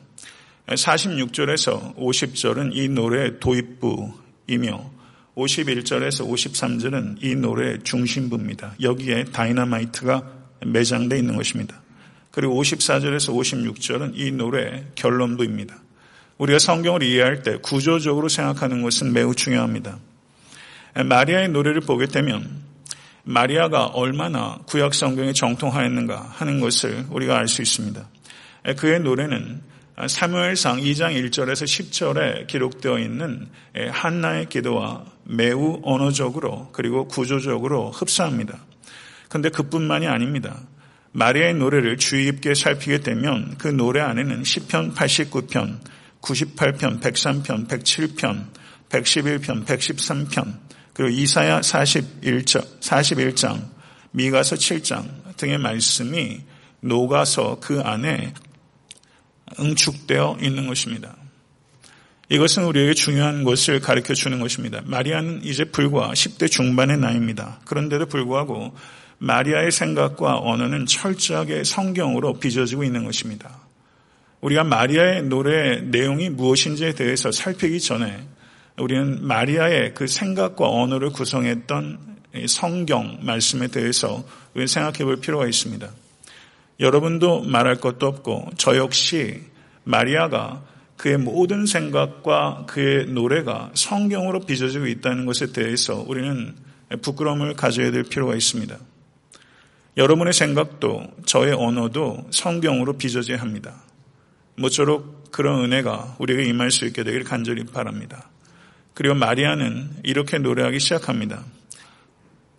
46절에서 0.68 1.96
50절은 1.96 2.76
이 2.76 2.90
노래의 2.90 3.40
도입부이며 3.40 4.92
51절에서 5.38 6.30
53절은 6.30 7.24
이 7.24 7.36
노래의 7.36 7.80
중심부입니다. 7.84 8.76
여기에 8.82 9.26
다이너마이트가 9.32 10.24
매장되어 10.66 11.18
있는 11.18 11.38
것입니다. 11.38 11.82
그리고 12.32 12.62
54절에서 12.62 13.34
56절은 13.34 14.18
이 14.18 14.32
노래의 14.32 14.88
결론부입니다. 14.96 15.78
우리가 16.40 16.60
성경을 16.60 17.04
이해할 17.04 17.42
때 17.42 17.58
구조적으로 17.62 18.28
생각하는 18.28 18.82
것은 18.82 19.14
매우 19.14 19.34
중요합니다. 19.34 19.98
마리아의 21.06 21.50
노래를 21.50 21.80
보게 21.80 22.06
되면 22.06 22.65
마리아가 23.26 23.86
얼마나 23.88 24.60
구약 24.68 24.94
성경에 24.94 25.34
정통하였는가 25.34 26.30
하는 26.36 26.60
것을 26.60 27.06
우리가 27.10 27.38
알 27.38 27.48
수 27.48 27.62
있습니다. 27.64 28.08
그의 28.78 29.00
노래는 29.00 29.62
사무엘상 30.08 30.80
2장 30.80 31.16
1절에서 31.16 31.64
10절에 31.64 32.48
기록되어 32.48 33.00
있는 33.00 33.48
한나의 33.92 34.48
기도와 34.50 35.06
매우 35.24 35.80
언어적으로 35.84 36.70
그리고 36.72 37.08
구조적으로 37.08 37.92
흡사합니다. 37.92 38.60
그런데 39.28 39.50
그뿐만이 39.50 40.06
아닙니다. 40.08 40.60
마리아의 41.14 41.56
노래를 41.56 41.98
주의 41.98 42.26
깊게 42.26 42.54
살피게 42.54 43.00
되면 43.00 43.56
그 43.58 43.70
노래 43.70 44.02
안에는 44.02 44.44
10편, 44.44 44.94
89편, 44.94 45.80
98편, 46.22 47.00
103편, 47.00 47.68
107편, 47.68 48.46
111편, 48.90 49.66
113편, 49.66 50.65
그리고 50.96 51.10
이사야 51.10 51.60
41장, 51.60 52.80
41장, 52.80 53.70
미가서 54.12 54.56
7장 54.56 55.36
등의 55.36 55.58
말씀이 55.58 56.42
녹아서 56.80 57.60
그 57.60 57.82
안에 57.82 58.34
응축되어 59.60 60.38
있는 60.42 60.68
것입니다. 60.68 61.18
이것은 62.30 62.64
우리에게 62.64 62.94
중요한 62.94 63.44
것을 63.44 63.82
가르쳐 63.82 64.14
주는 64.14 64.40
것입니다. 64.40 64.82
마리아는 64.86 65.42
이제 65.44 65.66
불과 65.66 66.12
10대 66.12 66.50
중반의 66.50 66.98
나이입니다. 66.98 67.60
그런데도 67.66 68.06
불구하고 68.06 68.74
마리아의 69.18 69.72
생각과 69.72 70.40
언어는 70.40 70.86
철저하게 70.86 71.66
성경으로 71.66 72.40
빚어지고 72.40 72.86
있는 72.86 73.04
것입니다. 73.04 73.60
우리가 74.40 74.64
마리아의 74.64 75.24
노래 75.24 75.82
내용이 75.82 76.30
무엇인지에 76.30 76.94
대해서 76.94 77.34
살피기 77.34 77.82
전에 77.82 78.26
우리는 78.78 79.26
마리아의 79.26 79.94
그 79.94 80.08
생각과 80.08 80.70
언어를 80.70 81.12
구성했던 81.12 82.16
성경 82.48 83.20
말씀에 83.22 83.68
대해서 83.68 84.26
생각해 84.56 85.06
볼 85.06 85.18
필요가 85.18 85.48
있습니다. 85.48 85.90
여러분도 86.82 87.44
말할 87.44 87.76
것도 87.76 88.06
없고 88.08 88.50
저 88.58 88.76
역시 88.76 89.42
마리아가 89.86 90.64
그의 90.98 91.18
모든 91.18 91.66
생각과 91.66 92.66
그의 92.68 93.08
노래가 93.08 93.72
성경으로 93.74 94.42
빚어지고 94.42 94.88
있다는 94.88 95.26
것에 95.26 95.52
대해서 95.54 96.04
우리는 96.06 96.56
부끄러움을 97.02 97.54
가져야 97.54 97.92
될 97.92 98.04
필요가 98.04 98.36
있습니다. 98.36 98.78
여러분의 99.98 100.34
생각도 100.34 101.04
저의 101.26 101.54
언어도 101.54 102.28
성경으로 102.32 102.98
빚어져야 102.98 103.40
합니다. 103.40 103.82
모쪼록 104.58 105.32
그런 105.32 105.64
은혜가 105.64 106.18
우리에게 106.20 106.44
임할 106.50 106.72
수 106.72 106.86
있게 106.86 107.04
되길 107.04 107.24
간절히 107.24 107.66
바랍니다. 107.66 108.30
그리고 108.96 109.14
마리아는 109.14 109.98
이렇게 110.04 110.40
노래하기 110.40 110.80
시작합니다. 110.80 111.44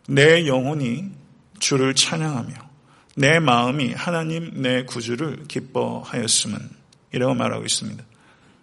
내 0.07 0.47
영혼이 0.47 1.11
주를 1.59 1.95
찬양하며 1.95 2.55
내 3.17 3.41
마음이 3.41 3.95
하나님 3.95 4.63
내 4.63 4.85
구주를 4.85 5.45
기뻐하였음은 5.49 6.59
이라고 7.13 7.35
말하고 7.35 7.65
있습니다. 7.65 8.05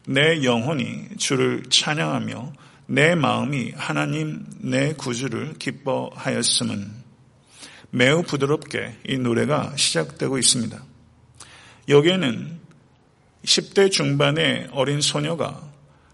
내 0.05 0.43
영혼이 0.43 1.17
주를 1.17 1.63
찬양하며 1.67 2.53
내 2.85 3.15
마음이 3.15 3.73
하나님 3.75 4.45
내 4.59 4.93
구주를 4.93 5.55
기뻐하였음은 5.57 6.91
매우 7.89 8.21
부드럽게 8.21 8.97
이 9.07 9.17
노래가 9.17 9.73
시작되고 9.75 10.37
있습니다. 10.37 10.83
여기에는 11.89 12.59
10대 13.45 13.91
중반의 13.91 14.69
어린 14.71 15.01
소녀가 15.01 15.72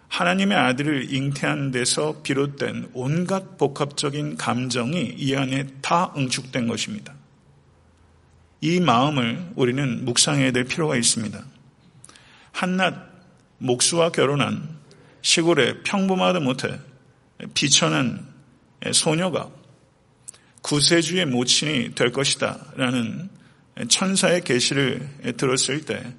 하나님의 0.09 0.57
아들을 0.57 1.13
잉태한 1.13 1.71
데서 1.71 2.21
비롯된 2.23 2.89
온갖 2.93 3.57
복합적인 3.57 4.37
감정이 4.37 5.15
이 5.17 5.35
안에 5.35 5.67
다 5.81 6.13
응축된 6.17 6.67
것입니다. 6.67 7.13
이 8.61 8.79
마음을 8.79 9.51
우리는 9.55 10.03
묵상해야 10.03 10.51
될 10.51 10.65
필요가 10.65 10.97
있습니다. 10.97 11.41
한낱 12.51 12.95
목수와 13.59 14.09
결혼한 14.09 14.77
시골의 15.21 15.83
평범하다 15.83 16.41
못해 16.41 16.79
비천한 17.53 18.27
소녀가 18.91 19.49
구세주의 20.61 21.25
모친이 21.25 21.95
될 21.95 22.11
것이다 22.11 22.73
라는 22.75 23.29
천사의 23.87 24.43
계시를 24.43 25.35
들었을 25.37 25.85
때 25.85 26.13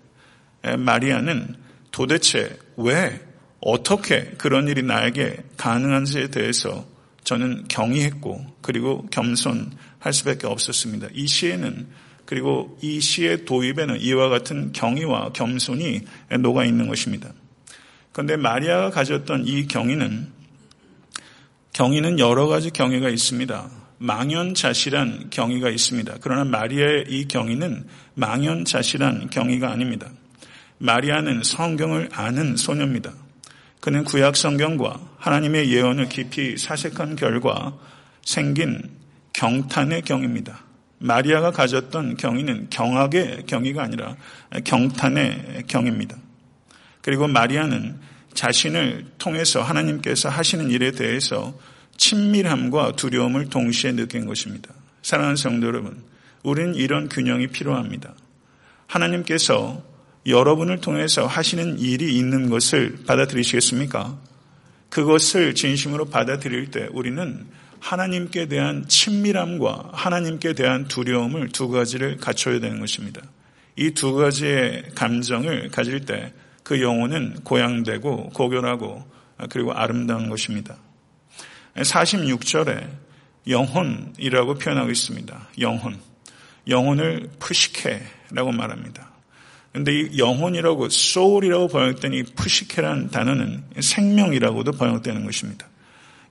마리아는 0.79 1.57
도대체 1.90 2.59
왜 2.76 3.20
어떻게 3.61 4.31
그런 4.38 4.68
일이 4.68 4.83
나에게 4.83 5.37
가능한지에 5.57 6.29
대해서 6.29 6.87
저는 7.25 7.66
경이했고 7.68 8.44
그리고 8.62 9.07
겸손할 9.11 10.12
수밖에 10.12 10.46
없었습니다. 10.46 11.09
이 11.12 11.27
시에는 11.27 11.88
그리고 12.25 12.79
이 12.81 13.01
시의 13.01 13.44
도입에는 13.44 14.01
이와 14.01 14.29
같은 14.29 14.73
경의와 14.73 15.33
겸손이 15.33 16.03
녹아 16.40 16.64
있는 16.64 16.88
것입니다. 16.88 17.31
그런데 18.12 18.37
마리아가 18.37 18.90
가졌던 18.90 19.46
이 19.46 19.66
경의는 19.66 20.29
경의는 21.73 22.18
여러 22.18 22.46
가지 22.46 22.70
경의가 22.70 23.09
있습니다. 23.09 23.70
망연자실한 23.99 25.31
경의가 25.31 25.70
있습니다. 25.70 26.16
그러나 26.20 26.44
마리아의 26.44 27.05
이 27.09 27.29
경의는 27.29 27.87
망연자실한 28.14 29.31
경의가 29.31 29.70
아닙니다. 29.70 30.09
마리아는 30.79 31.42
성경을 31.42 32.09
아는 32.12 32.57
소녀입니다. 32.57 33.12
그는 33.81 34.05
구약 34.05 34.37
성경과 34.37 35.01
하나님의 35.19 35.73
예언을 35.73 36.09
깊이 36.09 36.57
사색한 36.57 37.16
결과 37.16 37.77
생긴 38.23 38.83
경탄의 39.33 40.03
경입니다. 40.03 40.64
마리아가 40.99 41.51
가졌던 41.51 42.19
경의는 42.19 42.69
경악의 42.69 43.45
경의가 43.47 43.83
아니라 43.83 44.16
경탄의 44.64 45.64
경입니다. 45.66 46.16
그리고 47.01 47.27
마리아는 47.27 47.99
자신을 48.35 49.07
통해서 49.19 49.62
하나님께서 49.62 50.29
하시는 50.29 50.71
일에 50.71 50.90
대해서 50.90 51.59
친밀함과 51.97 52.93
두려움을 52.93 53.49
동시에 53.49 53.93
느낀 53.93 54.27
것입니다. 54.27 54.73
사랑하는 55.03 55.37
성도 55.37 55.66
여러분, 55.66 56.03
우리는 56.43 56.75
이런 56.75 57.09
균형이 57.09 57.49
필요합니다. 57.49 58.14
하나님께서 58.87 59.83
여러분을 60.26 60.80
통해서 60.80 61.26
하시는 61.26 61.78
일이 61.78 62.16
있는 62.16 62.50
것을 62.50 62.98
받아들이시겠습니까? 63.06 64.18
그것을 64.88 65.54
진심으로 65.54 66.06
받아들일 66.06 66.70
때 66.70 66.88
우리는 66.92 67.46
하나님께 67.78 68.46
대한 68.46 68.87
친밀함과 68.87 69.90
하나님께 69.92 70.52
대한 70.54 70.87
두려움을 70.87 71.48
두 71.48 71.68
가지를 71.68 72.18
갖춰야 72.18 72.61
되는 72.61 72.80
것입니다. 72.80 73.22
이 73.76 73.92
두 73.92 74.14
가지의 74.14 74.90
감정을 74.94 75.70
가질 75.70 76.04
때 76.04 76.33
그 76.70 76.80
영혼은 76.80 77.40
고양되고 77.42 78.28
고결하고 78.28 79.04
그리고 79.50 79.72
아름다운 79.72 80.28
것입니다. 80.28 80.76
46절에 81.74 82.88
영혼이라고 83.48 84.54
표현하고 84.54 84.88
있습니다. 84.88 85.48
영혼. 85.59 85.98
영혼을 86.68 87.28
푸시케라고 87.40 88.52
말합니다. 88.52 89.11
근데 89.72 89.92
이 89.92 90.18
영혼이라고 90.18 90.88
소울이라고 90.88 91.68
번역된 91.68 92.12
이 92.14 92.22
푸시케라는 92.24 93.11
단어는 93.11 93.64
생명이라고도 93.78 94.72
번역되는 94.72 95.24
것입니다. 95.24 95.66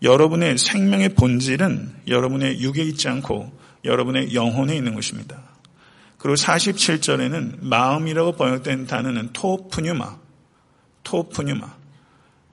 여러분의 0.01 0.57
생명의 0.57 1.09
본질은 1.09 1.93
여러분의 2.07 2.61
육에 2.61 2.83
있지 2.83 3.07
않고 3.07 3.51
여러분의 3.85 4.33
영혼에 4.33 4.75
있는 4.75 4.93
것입니다. 4.93 5.41
그리고 6.17 6.35
47절에는 6.35 7.63
마음이라고 7.63 8.33
번역된 8.33 8.87
단어는 8.87 9.29
토프뉴마, 9.31 10.17
토프뉴마. 11.03 11.79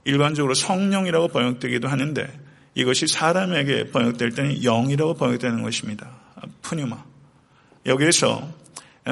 일반적으로 0.04 0.54
성령이라고 0.54 1.28
번역되기도 1.28 1.88
하는데 1.88 2.40
이것이 2.76 3.08
사람에게 3.08 3.90
번역될 3.90 4.30
때는 4.32 4.62
영이라고 4.62 5.14
번역되는 5.14 5.62
것입니다. 5.62 6.10
푸뉴마. 6.62 7.04
여기에서 7.86 8.48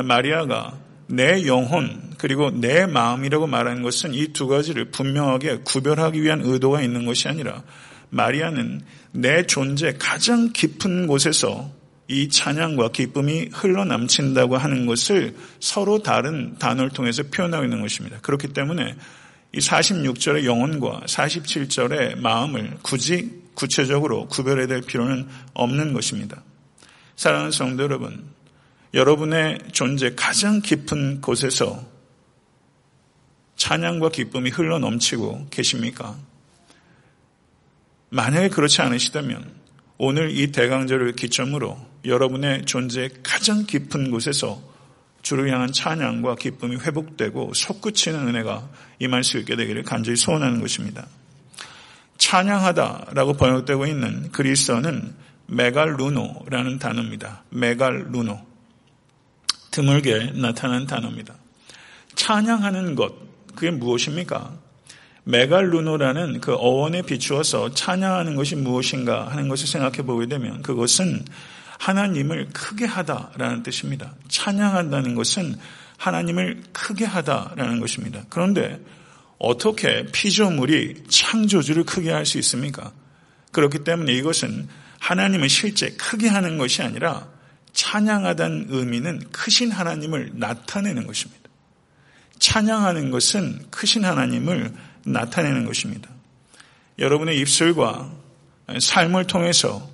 마리아가 0.04 0.78
내 1.06 1.46
영혼 1.46 2.14
그리고 2.18 2.50
내 2.50 2.86
마음이라고 2.86 3.46
말하는 3.46 3.82
것은 3.82 4.14
이 4.14 4.28
두 4.32 4.46
가지를 4.48 4.86
분명하게 4.90 5.60
구별하기 5.64 6.22
위한 6.22 6.40
의도가 6.42 6.82
있는 6.82 7.04
것이 7.06 7.28
아니라 7.28 7.62
마리아는 8.10 8.80
내 9.12 9.44
존재 9.46 9.94
가장 9.98 10.52
깊은 10.52 11.06
곳에서 11.06 11.70
이 12.08 12.28
찬양과 12.28 12.90
기쁨이 12.90 13.48
흘러넘친다고 13.52 14.56
하는 14.56 14.86
것을 14.86 15.34
서로 15.60 16.02
다른 16.02 16.56
단어를 16.58 16.90
통해서 16.90 17.22
표현하고 17.24 17.64
있는 17.64 17.80
것입니다. 17.80 18.18
그렇기 18.20 18.48
때문에 18.48 18.94
이 19.54 19.58
46절의 19.58 20.44
영혼과 20.44 21.02
47절의 21.06 22.18
마음을 22.18 22.76
굳이 22.82 23.42
구체적으로 23.54 24.26
구별해야 24.26 24.66
될 24.66 24.80
필요는 24.82 25.28
없는 25.54 25.92
것입니다. 25.92 26.42
사랑하는 27.16 27.52
성도 27.52 27.84
여러분, 27.84 28.24
여러분의 28.94 29.58
존재 29.72 30.14
가장 30.14 30.60
깊은 30.60 31.20
곳에서 31.20 31.84
찬양과 33.56 34.10
기쁨이 34.10 34.50
흘러 34.50 34.78
넘치고 34.78 35.48
계십니까? 35.50 36.16
만약에 38.10 38.50
그렇지 38.50 38.82
않으시다면 38.82 39.52
오늘 39.98 40.30
이 40.30 40.52
대강절을 40.52 41.16
기점으로 41.16 41.76
여러분의 42.04 42.66
존재 42.66 43.10
가장 43.24 43.66
깊은 43.66 44.12
곳에서 44.12 44.62
주를 45.22 45.52
향한 45.52 45.72
찬양과 45.72 46.36
기쁨이 46.36 46.76
회복되고 46.76 47.52
솟구치는 47.52 48.28
은혜가 48.28 48.68
임할 49.00 49.24
수 49.24 49.38
있게 49.38 49.56
되기를 49.56 49.82
간절히 49.82 50.16
소원하는 50.16 50.60
것입니다. 50.60 51.08
찬양하다라고 52.18 53.32
번역되고 53.32 53.86
있는 53.86 54.30
그리스어는 54.30 55.14
메갈루노라는 55.46 56.78
단어입니다. 56.78 57.42
메갈루노. 57.50 58.53
드물게 59.74 60.34
나타난 60.36 60.86
단어입니다. 60.86 61.34
찬양하는 62.14 62.94
것, 62.94 63.12
그게 63.56 63.72
무엇입니까? 63.72 64.52
메갈루노라는 65.24 66.40
그 66.40 66.54
어원에 66.54 67.02
비추어서 67.02 67.74
찬양하는 67.74 68.36
것이 68.36 68.54
무엇인가 68.54 69.26
하는 69.26 69.48
것을 69.48 69.66
생각해 69.66 70.02
보게 70.02 70.26
되면 70.26 70.62
그것은 70.62 71.24
하나님을 71.80 72.50
크게 72.52 72.84
하다라는 72.84 73.64
뜻입니다. 73.64 74.14
찬양한다는 74.28 75.16
것은 75.16 75.56
하나님을 75.96 76.62
크게 76.72 77.04
하다라는 77.04 77.80
것입니다. 77.80 78.22
그런데 78.28 78.80
어떻게 79.38 80.06
피조물이 80.06 81.04
창조주를 81.08 81.82
크게 81.82 82.12
할 82.12 82.26
수 82.26 82.38
있습니까? 82.38 82.92
그렇기 83.50 83.82
때문에 83.82 84.12
이것은 84.12 84.68
하나님을 85.00 85.48
실제 85.48 85.90
크게 85.90 86.28
하는 86.28 86.58
것이 86.58 86.80
아니라 86.82 87.33
찬양하다는 87.74 88.66
의미는 88.70 89.20
크신 89.30 89.70
하나님을 89.70 90.30
나타내는 90.34 91.06
것입니다. 91.06 91.42
찬양하는 92.38 93.10
것은 93.10 93.66
크신 93.70 94.04
하나님을 94.04 94.72
나타내는 95.04 95.66
것입니다. 95.66 96.08
여러분의 96.98 97.38
입술과 97.40 98.10
삶을 98.80 99.26
통해서 99.26 99.90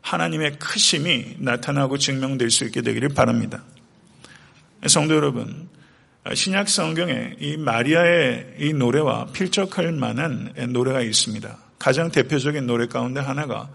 하나님의 0.00 0.58
크심이 0.58 1.36
나타나고 1.38 1.98
증명될 1.98 2.50
수 2.50 2.64
있게 2.64 2.82
되기를 2.82 3.10
바랍니다. 3.10 3.62
성도 4.86 5.14
여러분, 5.14 5.68
신약 6.32 6.68
성경에 6.68 7.34
이 7.40 7.56
마리아의 7.56 8.54
이 8.58 8.72
노래와 8.72 9.26
필적할 9.32 9.92
만한 9.92 10.52
노래가 10.70 11.02
있습니다. 11.02 11.58
가장 11.78 12.10
대표적인 12.10 12.66
노래 12.66 12.86
가운데 12.86 13.20
하나가 13.20 13.70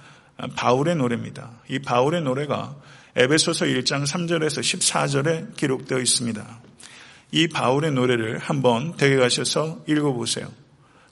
바울의 0.56 0.96
노래입니다. 0.96 1.52
이 1.70 1.80
바울의 1.80 2.24
노래가 2.24 2.76
에베소서 3.16 3.66
1장 3.66 4.08
3절에서 4.08 4.62
14절에 4.62 5.56
기록되어 5.56 6.00
있습니다. 6.00 6.62
이 7.32 7.48
바울의 7.48 7.92
노래를 7.92 8.40
한번 8.40 8.96
댁에 8.98 9.18
가셔서 9.18 9.84
읽어보세요. 9.88 10.48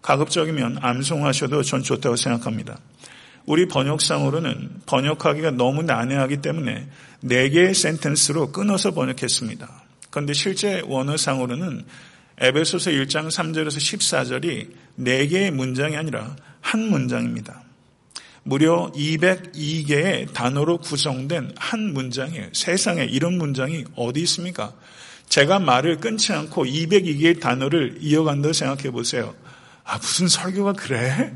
가급적이면 0.01 0.79
암송하셔도 0.81 1.61
전 1.61 1.83
좋다고 1.83 2.15
생각합니다. 2.15 2.79
우리 3.45 3.67
번역상으로는 3.67 4.81
번역하기가 4.87 5.51
너무 5.51 5.83
난해하기 5.83 6.37
때문에 6.37 6.87
4개의 7.23 7.75
센텐스로 7.75 8.51
끊어서 8.51 8.91
번역했습니다. 8.91 9.69
그런데 10.09 10.33
실제 10.33 10.81
원어상으로는 10.85 11.85
에베소서 12.39 12.91
1장 12.91 13.27
3절에서 13.27 13.77
14절이 13.77 14.71
4개의 14.99 15.51
문장이 15.51 15.95
아니라 15.95 16.35
한 16.61 16.81
문장입니다. 16.81 17.60
무려 18.43 18.91
202개의 18.95 20.33
단어로 20.33 20.79
구성된 20.79 21.53
한 21.57 21.93
문장이에요. 21.93 22.47
세상에 22.53 23.05
이런 23.05 23.37
문장이 23.37 23.85
어디 23.95 24.21
있습니까? 24.21 24.73
제가 25.29 25.59
말을 25.59 25.97
끊지 25.97 26.33
않고 26.33 26.65
202개의 26.65 27.39
단어를 27.39 27.97
이어간다고 28.01 28.51
생각해 28.53 28.91
보세요. 28.91 29.33
아, 29.83 29.97
무슨 29.97 30.27
설교가 30.27 30.73
그래? 30.73 31.33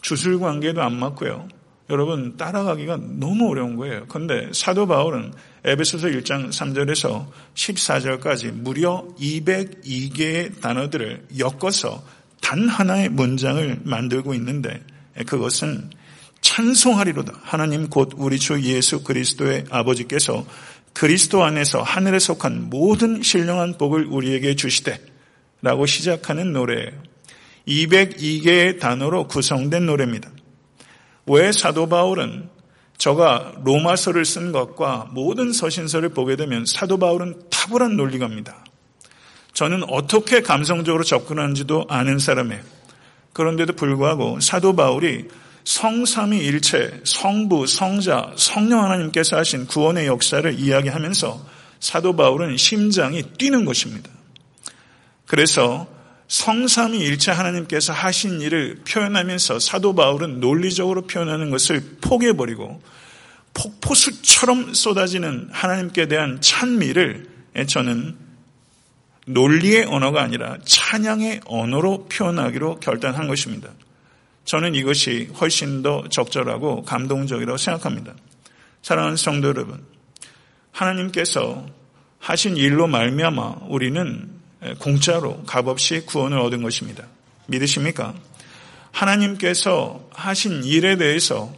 주술 0.00 0.38
관계도 0.38 0.82
안 0.82 0.94
맞고요. 0.98 1.48
여러분, 1.90 2.36
따라가기가 2.36 2.98
너무 3.18 3.48
어려운 3.48 3.76
거예요. 3.76 4.04
그런데 4.08 4.50
사도 4.52 4.86
바울은 4.86 5.32
에베소서 5.64 6.08
1장 6.08 6.50
3절에서 6.50 7.26
14절까지 7.54 8.52
무려 8.52 9.06
202개의 9.18 10.60
단어들을 10.60 11.28
엮어서 11.38 12.04
단 12.42 12.68
하나의 12.68 13.08
문장을 13.08 13.80
만들고 13.84 14.34
있는데 14.34 14.82
그것은 15.26 15.90
찬송하리로다. 16.40 17.32
하나님 17.42 17.88
곧 17.88 18.12
우리 18.16 18.38
주 18.38 18.60
예수 18.62 19.02
그리스도의 19.02 19.64
아버지께서 19.70 20.46
그리스도 20.92 21.44
안에서 21.44 21.82
하늘에 21.82 22.18
속한 22.18 22.70
모든 22.70 23.22
신령한 23.22 23.78
복을 23.78 24.06
우리에게 24.06 24.56
주시되 24.56 25.00
라고 25.62 25.86
시작하는 25.86 26.52
노래예요. 26.52 26.90
202개의 27.66 28.80
단어로 28.80 29.28
구성된 29.28 29.86
노래입니다. 29.86 30.30
왜 31.26 31.52
사도 31.52 31.88
바울은 31.88 32.48
저가 32.96 33.54
로마서를 33.64 34.24
쓴 34.24 34.50
것과 34.50 35.10
모든 35.12 35.52
서신서를 35.52 36.08
보게 36.10 36.36
되면 36.36 36.64
사도 36.66 36.98
바울은 36.98 37.42
탁월한 37.50 37.96
논리가입니다. 37.96 38.64
저는 39.52 39.84
어떻게 39.88 40.40
감성적으로 40.40 41.04
접근하는지도 41.04 41.86
아는 41.88 42.18
사람이에요. 42.18 42.77
그런데도 43.32 43.74
불구하고 43.74 44.40
사도 44.40 44.74
바울이 44.74 45.28
성삼위 45.64 46.38
일체, 46.38 47.00
성부, 47.04 47.66
성자, 47.66 48.32
성령 48.36 48.82
하나님께서 48.84 49.36
하신 49.36 49.66
구원의 49.66 50.06
역사를 50.06 50.58
이야기하면서 50.58 51.46
사도 51.78 52.16
바울은 52.16 52.56
심장이 52.56 53.22
뛰는 53.22 53.64
것입니다. 53.64 54.10
그래서 55.26 55.86
성삼위 56.28 56.98
일체 56.98 57.30
하나님께서 57.30 57.92
하신 57.92 58.40
일을 58.40 58.80
표현하면서 58.88 59.58
사도 59.58 59.94
바울은 59.94 60.40
논리적으로 60.40 61.02
표현하는 61.02 61.50
것을 61.50 61.82
포기해버리고 62.00 62.82
폭포수처럼 63.54 64.74
쏟아지는 64.74 65.48
하나님께 65.52 66.06
대한 66.08 66.40
찬미를 66.40 67.26
저는 67.66 68.16
논리의 69.28 69.84
언어가 69.84 70.22
아니라 70.22 70.56
찬양의 70.64 71.42
언어로 71.46 72.06
표현하기로 72.08 72.80
결단한 72.80 73.28
것입니다. 73.28 73.68
저는 74.44 74.74
이것이 74.74 75.30
훨씬 75.38 75.82
더 75.82 76.08
적절하고 76.08 76.82
감동적이라고 76.82 77.58
생각합니다. 77.58 78.14
사랑하는 78.82 79.16
성도 79.16 79.48
여러분, 79.48 79.84
하나님께서 80.72 81.66
하신 82.18 82.56
일로 82.56 82.86
말미암아 82.86 83.66
우리는 83.68 84.30
공짜로 84.78 85.42
값없이 85.44 86.06
구원을 86.06 86.38
얻은 86.38 86.62
것입니다. 86.62 87.04
믿으십니까? 87.46 88.14
하나님께서 88.92 90.08
하신 90.12 90.64
일에 90.64 90.96
대해서 90.96 91.54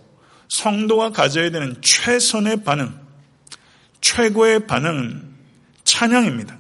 성도가 0.49 1.11
가져야 1.11 1.51
되는 1.51 1.77
최선의 1.81 2.65
반응, 2.65 2.93
최고의 4.01 4.67
반응은 4.67 5.31
찬양입니다. 5.85 6.60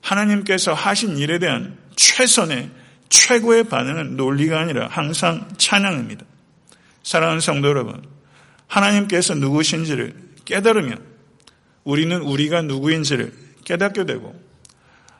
하나님께서 0.00 0.72
하신 0.72 1.18
일에 1.18 1.38
대한 1.38 1.78
최선의 1.96 2.70
최고의 3.08 3.64
반응은 3.64 4.16
논리가 4.16 4.60
아니라 4.60 4.86
항상 4.88 5.48
찬양입니다. 5.58 6.24
사랑하는 7.02 7.40
성도 7.40 7.68
여러분, 7.68 8.02
하나님께서 8.66 9.34
누구신지를 9.34 10.14
깨달으면 10.44 11.04
우리는 11.84 12.20
우리가 12.20 12.62
누구인지를 12.62 13.32
깨닫게 13.64 14.04
되고 14.04 14.40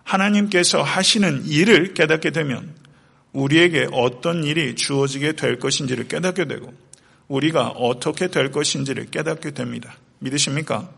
하나님께서 0.05 0.83
하시는 0.83 1.45
일을 1.47 1.95
깨닫게 1.95 2.31
되면 2.31 2.75
우리에게 3.33 3.89
어떤 3.93 4.45
일이 4.45 4.75
주어지게 4.75 5.33
될 5.33 5.59
것인지를 5.59 6.09
깨닫게 6.09 6.47
되고 6.47 6.73
우리가 7.29 7.69
어떻게 7.69 8.29
될 8.29 8.51
것인지를 8.51 9.07
깨닫게 9.11 9.53
됩니다. 9.53 9.97
믿으십니까? 10.19 10.91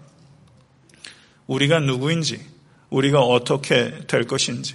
우리가 1.47 1.81
누구인지, 1.81 2.41
우리가 2.93 3.21
어떻게 3.21 4.07
될 4.07 4.27
것인지, 4.27 4.75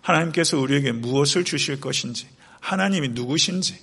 하나님께서 0.00 0.58
우리에게 0.58 0.92
무엇을 0.92 1.44
주실 1.44 1.80
것인지, 1.80 2.26
하나님이 2.60 3.08
누구신지, 3.10 3.78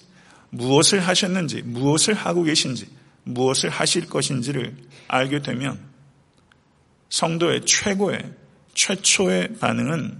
무엇을 0.50 1.00
하셨는지, 1.00 1.62
무엇을 1.62 2.15
하고 2.15 2.43
계신지, 2.43 2.88
무엇을 3.24 3.69
하실 3.69 4.08
것인지를 4.08 4.76
알게 5.08 5.41
되면 5.41 5.80
성도의 7.10 7.65
최고의 7.65 8.34
최초의 8.74 9.58
반응은 9.60 10.19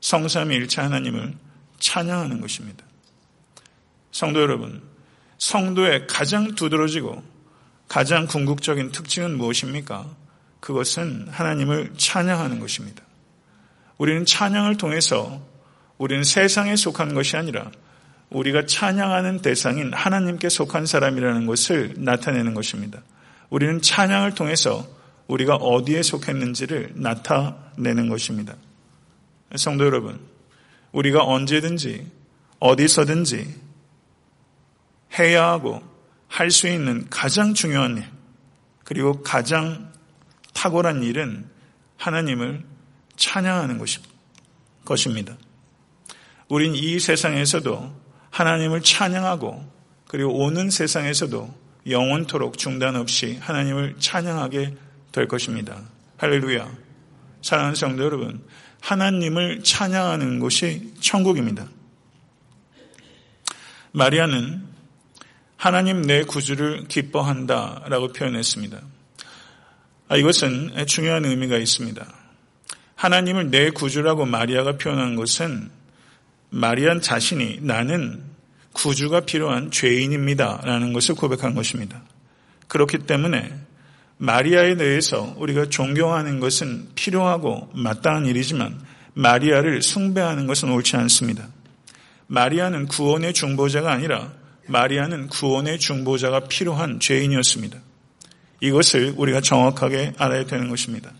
성삼위일체 0.00 0.80
하나님을 0.80 1.34
찬양하는 1.78 2.40
것입니다. 2.40 2.84
성도 4.12 4.40
여러분, 4.40 4.82
성도의 5.38 6.06
가장 6.06 6.54
두드러지고 6.54 7.22
가장 7.88 8.26
궁극적인 8.26 8.92
특징은 8.92 9.36
무엇입니까? 9.36 10.23
그것은 10.64 11.28
하나님을 11.30 11.92
찬양하는 11.98 12.58
것입니다. 12.58 13.02
우리는 13.98 14.24
찬양을 14.24 14.78
통해서 14.78 15.46
우리는 15.98 16.24
세상에 16.24 16.74
속한 16.74 17.12
것이 17.12 17.36
아니라 17.36 17.70
우리가 18.30 18.64
찬양하는 18.64 19.42
대상인 19.42 19.92
하나님께 19.92 20.48
속한 20.48 20.86
사람이라는 20.86 21.44
것을 21.44 21.92
나타내는 21.98 22.54
것입니다. 22.54 23.02
우리는 23.50 23.82
찬양을 23.82 24.34
통해서 24.34 24.88
우리가 25.26 25.56
어디에 25.56 26.00
속했는지를 26.00 26.92
나타내는 26.94 28.08
것입니다. 28.08 28.54
성도 29.56 29.84
여러분, 29.84 30.18
우리가 30.92 31.24
언제든지 31.24 32.10
어디서든지 32.58 33.54
해야 35.18 35.46
하고 35.46 35.82
할 36.26 36.50
수 36.50 36.68
있는 36.68 37.06
가장 37.10 37.52
중요한 37.52 37.98
일, 37.98 38.04
그리고 38.82 39.20
가장 39.20 39.92
탁월한 40.54 41.02
일은 41.02 41.48
하나님을 41.98 42.64
찬양하는 43.16 43.84
것입니다. 44.84 45.36
우린 46.48 46.74
이 46.74 46.98
세상에서도 46.98 48.00
하나님을 48.30 48.80
찬양하고 48.80 49.72
그리고 50.08 50.32
오는 50.44 50.70
세상에서도 50.70 51.54
영원토록 51.88 52.56
중단 52.56 52.96
없이 52.96 53.38
하나님을 53.40 53.96
찬양하게 53.98 54.74
될 55.12 55.28
것입니다. 55.28 55.82
할렐루야. 56.16 56.68
사랑하는 57.42 57.74
성도 57.74 58.04
여러분, 58.04 58.42
하나님을 58.80 59.62
찬양하는 59.62 60.40
곳이 60.40 60.94
천국입니다. 61.00 61.66
마리아는 63.92 64.64
하나님 65.56 66.02
내 66.02 66.24
구주를 66.24 66.88
기뻐한다 66.88 67.84
라고 67.88 68.12
표현했습니다. 68.12 68.80
아, 70.14 70.16
이것은 70.16 70.86
중요한 70.86 71.24
의미가 71.24 71.58
있습니다. 71.58 72.06
하나님을 72.94 73.50
내 73.50 73.70
구주라고 73.70 74.26
마리아가 74.26 74.76
표현한 74.76 75.16
것은 75.16 75.72
마리안 76.50 77.00
자신이 77.00 77.58
나는 77.62 78.22
구주가 78.74 79.22
필요한 79.22 79.72
죄인입니다. 79.72 80.60
라는 80.62 80.92
것을 80.92 81.16
고백한 81.16 81.56
것입니다. 81.56 82.00
그렇기 82.68 82.98
때문에 82.98 83.58
마리아에 84.18 84.76
대해서 84.76 85.34
우리가 85.36 85.68
존경하는 85.68 86.38
것은 86.38 86.90
필요하고 86.94 87.72
마땅한 87.74 88.26
일이지만 88.26 88.80
마리아를 89.14 89.82
숭배하는 89.82 90.46
것은 90.46 90.70
옳지 90.70 90.94
않습니다. 90.96 91.48
마리아는 92.28 92.86
구원의 92.86 93.34
중보자가 93.34 93.90
아니라 93.90 94.32
마리아는 94.68 95.26
구원의 95.26 95.80
중보자가 95.80 96.44
필요한 96.44 97.00
죄인이었습니다. 97.00 97.80
이것을 98.64 99.12
우리가 99.16 99.42
정확하게 99.42 100.14
알아야 100.16 100.46
되는 100.46 100.70
것입니다. 100.70 101.12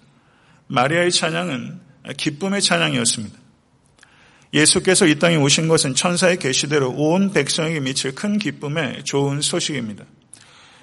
마리아의 0.69 1.13
찬양은 1.13 1.79
기쁨의 2.17 2.63
찬양이었습니다. 2.63 3.39
예수께서 4.55 5.07
이 5.07 5.19
땅에 5.19 5.37
오신 5.37 5.69
것은 5.69 5.95
천사의 5.95 6.39
계시대로 6.39 6.91
온 6.91 7.33
백성에게 7.33 7.81
미칠 7.81 8.15
큰 8.15 8.39
기쁨의 8.39 9.05
좋은 9.05 9.43
소식입니다. 9.43 10.05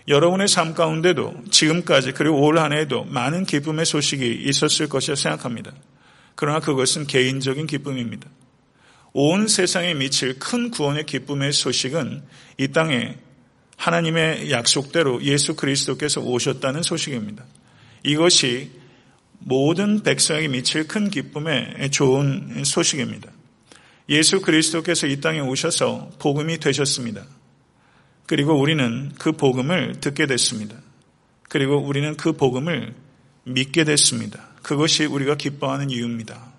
여러분의 0.08 0.48
삶 0.48 0.76
가운데도 0.76 1.46
지금까지 1.50 2.12
그리고 2.12 2.46
올 2.46 2.60
한 2.60 2.74
해도 2.74 3.06
많은 3.06 3.46
기쁨의 3.46 3.86
소식이 3.86 4.44
있었을 4.46 4.88
것이라 4.88 5.16
생각합니다. 5.16 5.72
그러나 6.36 6.60
그것은 6.60 7.08
개인적인 7.08 7.66
기쁨입니다. 7.66 8.30
온 9.14 9.48
세상에 9.48 9.96
미칠 9.96 10.38
큰 10.38 10.70
구원의 10.70 11.06
기쁨의 11.06 11.54
소식은 11.54 12.24
이 12.60 12.68
땅에 12.68 13.18
하나님의 13.82 14.52
약속대로 14.52 15.24
예수 15.24 15.56
그리스도께서 15.56 16.22
오셨다는 16.22 16.84
소식입니다. 16.84 17.44
이것이 18.04 18.70
모든 19.40 20.04
백성에게 20.04 20.50
미칠 20.50 20.88
큰 20.88 21.10
기쁨의 21.10 21.90
좋은 21.90 22.64
소식입니다. 22.64 23.32
예수 24.10 24.42
그리스도께서 24.42 25.08
이 25.08 25.20
땅에 25.20 25.40
오셔서 25.40 26.12
복음이 26.20 26.60
되셨습니다. 26.60 27.26
그리고 28.28 28.54
우리는 28.54 29.12
그 29.18 29.32
복음을 29.32 30.00
듣게 30.00 30.28
됐습니다. 30.28 30.76
그리고 31.50 31.78
우리는 31.78 32.16
그 32.18 32.34
복음을 32.34 32.94
믿게 33.46 33.84
됐습니다. 33.84 34.48
그것이 34.62 35.06
우리가 35.06 35.36
기뻐하는 35.36 35.90
이유입니다. 35.90 36.54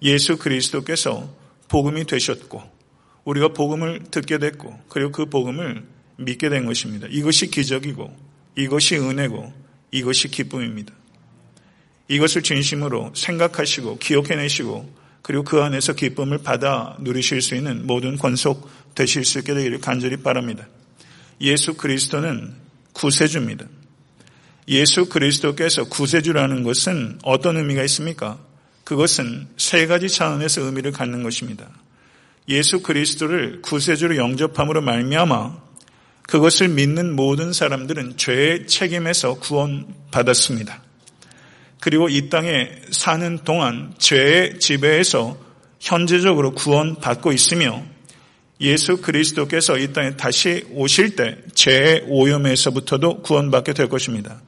예수 0.00 0.38
그리스도께서 0.38 1.30
복음이 1.68 2.06
되셨고 2.06 2.62
우리가 3.24 3.48
복음을 3.48 4.04
듣게 4.10 4.38
됐고 4.38 4.80
그리고 4.88 5.12
그 5.12 5.26
복음을 5.26 5.93
믿게 6.16 6.48
된 6.48 6.66
것입니다. 6.66 7.06
이것이 7.10 7.48
기적이고 7.48 8.14
이것이 8.56 8.96
은혜고 8.96 9.52
이것이 9.90 10.28
기쁨입니다. 10.28 10.92
이것을 12.08 12.42
진심으로 12.42 13.12
생각하시고 13.14 13.98
기억해내시고 13.98 15.04
그리고 15.22 15.42
그 15.42 15.62
안에서 15.62 15.94
기쁨을 15.94 16.38
받아 16.38 16.96
누리실 17.00 17.40
수 17.40 17.54
있는 17.54 17.86
모든 17.86 18.18
권속 18.18 18.68
되실 18.94 19.24
수 19.24 19.38
있게 19.38 19.54
되기를 19.54 19.80
간절히 19.80 20.18
바랍니다. 20.18 20.68
예수 21.40 21.74
그리스도는 21.74 22.54
구세주입니다. 22.92 23.66
예수 24.68 25.08
그리스도께서 25.08 25.84
구세주라는 25.84 26.62
것은 26.62 27.18
어떤 27.22 27.56
의미가 27.56 27.82
있습니까? 27.84 28.38
그것은 28.84 29.48
세 29.56 29.86
가지 29.86 30.08
차원에서 30.08 30.62
의미를 30.62 30.92
갖는 30.92 31.22
것입니다. 31.22 31.68
예수 32.48 32.82
그리스도를 32.82 33.62
구세주로 33.62 34.16
영접함으로 34.16 34.82
말미암아 34.82 35.64
그것을 36.26 36.68
믿는 36.68 37.14
모든 37.14 37.52
사람들은 37.52 38.16
죄의 38.16 38.66
책임에서 38.66 39.34
구원받았습니다. 39.34 40.82
그리고 41.80 42.08
이 42.08 42.30
땅에 42.30 42.70
사는 42.90 43.38
동안 43.44 43.92
죄의 43.98 44.58
지배에서 44.58 45.36
현재적으로 45.80 46.52
구원받고 46.52 47.32
있으며 47.32 47.82
예수 48.60 49.02
그리스도께서 49.02 49.76
이 49.76 49.92
땅에 49.92 50.16
다시 50.16 50.64
오실 50.70 51.16
때 51.16 51.36
죄의 51.54 52.04
오염에서부터도 52.08 53.20
구원받게 53.20 53.74
될 53.74 53.88
것입니다. 53.88 54.40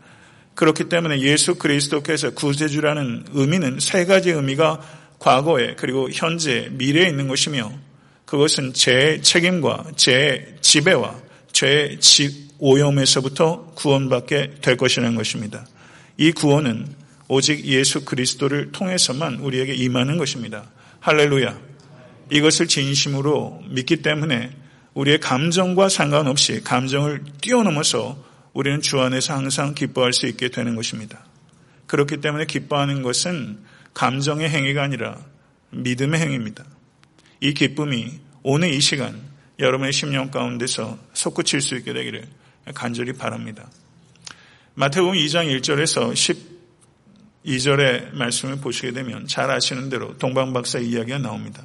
그렇기 0.54 0.88
때문에 0.88 1.20
예수 1.20 1.56
그리스도께서 1.56 2.30
구세주라는 2.30 3.26
의미는 3.32 3.78
세 3.80 4.06
가지 4.06 4.30
의미가 4.30 4.80
과거에 5.18 5.74
그리고 5.74 6.08
현재 6.10 6.68
미래에 6.72 7.08
있는 7.08 7.28
것이며 7.28 7.70
그것은 8.24 8.72
죄의 8.72 9.22
책임과 9.22 9.92
죄의 9.96 10.56
지배와 10.62 11.25
죄의 11.56 11.98
오염에서부터 12.58 13.72
구원받게 13.76 14.56
될 14.60 14.76
것이라는 14.76 15.14
것입니다. 15.14 15.66
이 16.18 16.30
구원은 16.30 16.86
오직 17.28 17.64
예수 17.64 18.04
그리스도를 18.04 18.72
통해서만 18.72 19.36
우리에게 19.36 19.72
임하는 19.74 20.18
것입니다. 20.18 20.70
할렐루야. 21.00 21.58
이것을 22.30 22.68
진심으로 22.68 23.62
믿기 23.70 24.02
때문에 24.02 24.50
우리의 24.92 25.18
감정과 25.20 25.88
상관없이 25.88 26.60
감정을 26.62 27.24
뛰어넘어서 27.40 28.22
우리는 28.52 28.82
주 28.82 29.00
안에서 29.00 29.32
항상 29.32 29.74
기뻐할 29.74 30.12
수 30.12 30.26
있게 30.26 30.50
되는 30.50 30.76
것입니다. 30.76 31.24
그렇기 31.86 32.20
때문에 32.20 32.44
기뻐하는 32.44 33.00
것은 33.00 33.60
감정의 33.94 34.50
행위가 34.50 34.82
아니라 34.82 35.18
믿음의 35.70 36.20
행위입니다. 36.20 36.66
이 37.40 37.54
기쁨이 37.54 38.20
오늘 38.42 38.74
이 38.74 38.80
시간 38.80 39.25
여러분의 39.58 39.92
심령 39.92 40.30
가운데서 40.30 40.98
솟구칠 41.12 41.60
수 41.60 41.76
있게 41.76 41.92
되기를 41.92 42.26
간절히 42.74 43.12
바랍니다. 43.12 43.68
마태복음 44.74 45.14
2장 45.14 45.46
1절에서 45.58 46.14
10 46.14 46.56
2절의 47.46 48.14
말씀을 48.14 48.56
보시게 48.56 48.92
되면 48.92 49.26
잘 49.28 49.50
아시는 49.50 49.88
대로 49.88 50.18
동방박사 50.18 50.80
이야기가 50.80 51.18
나옵니다. 51.18 51.64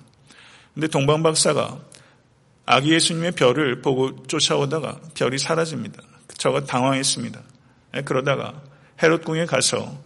근데 0.74 0.88
동방박사가 0.88 1.80
아기 2.66 2.94
예수님의 2.94 3.32
별을 3.32 3.82
보고 3.82 4.24
쫓아오다가 4.28 5.00
별이 5.16 5.40
사라집니다. 5.40 6.02
저가 6.38 6.66
당황했습니다. 6.66 7.42
예, 7.98 8.02
그러다가 8.02 8.62
헤롯 9.02 9.26
궁에 9.26 9.46
가서 9.46 10.00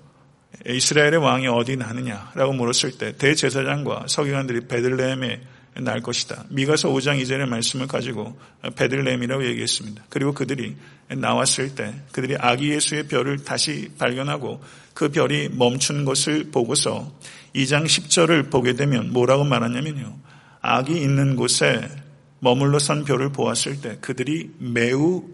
이스라엘의 0.65 1.17
왕이 1.17 1.47
어디 1.47 1.75
나느냐라고 1.75 2.53
물었을 2.53 2.97
때 2.97 3.11
대제사장과 3.17 4.05
서기관들이 4.07 4.67
베들레헴에 4.67 5.41
날 5.81 6.01
것이다. 6.01 6.45
미가서 6.49 6.89
5장 6.89 7.21
2절의 7.21 7.47
말씀을 7.47 7.87
가지고 7.87 8.37
베들레헴이라고 8.75 9.45
얘기했습니다. 9.45 10.03
그리고 10.09 10.33
그들이 10.33 10.75
나왔을 11.09 11.75
때 11.75 11.93
그들이 12.11 12.35
아기 12.39 12.69
예수의 12.71 13.07
별을 13.07 13.43
다시 13.43 13.91
발견하고 13.97 14.63
그 14.93 15.09
별이 15.09 15.49
멈춘 15.49 16.05
것을 16.05 16.51
보고서 16.51 17.11
2장 17.53 17.85
10절을 17.85 18.49
보게 18.49 18.73
되면 18.73 19.11
뭐라고 19.11 19.43
말하냐면요. 19.43 20.17
아기 20.61 20.93
있는 20.93 21.35
곳에 21.35 21.89
머물러 22.39 22.79
선 22.79 23.03
별을 23.03 23.31
보았을 23.31 23.81
때 23.81 23.97
그들이 24.01 24.51
매우 24.59 25.25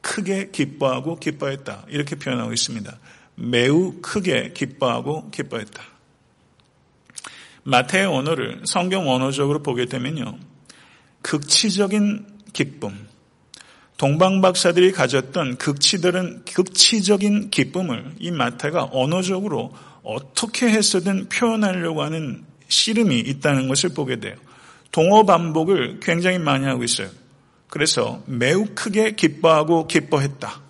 크게 0.00 0.50
기뻐하고 0.50 1.18
기뻐했다. 1.18 1.86
이렇게 1.88 2.16
표현하고 2.16 2.52
있습니다. 2.52 2.98
매우 3.36 4.00
크게 4.00 4.52
기뻐하고 4.52 5.30
기뻐했다. 5.30 5.95
마태의 7.66 8.06
언어를 8.06 8.62
성경 8.64 9.10
언어적으로 9.10 9.60
보게 9.60 9.86
되면요. 9.86 10.38
극치적인 11.22 12.24
기쁨, 12.52 13.08
동방 13.96 14.40
박사들이 14.40 14.92
가졌던 14.92 15.56
극치들은 15.56 16.44
극치적인 16.44 17.50
기쁨을 17.50 18.12
이 18.20 18.30
마태가 18.30 18.90
언어적으로 18.92 19.74
어떻게 20.04 20.68
해서든 20.68 21.28
표현하려고 21.28 22.02
하는 22.02 22.44
씨름이 22.68 23.18
있다는 23.18 23.66
것을 23.66 23.90
보게 23.90 24.20
돼요. 24.20 24.36
동어 24.92 25.24
반복을 25.24 25.98
굉장히 26.00 26.38
많이 26.38 26.64
하고 26.66 26.84
있어요. 26.84 27.08
그래서 27.66 28.22
매우 28.26 28.66
크게 28.76 29.16
기뻐하고 29.16 29.88
기뻐했다. 29.88 30.62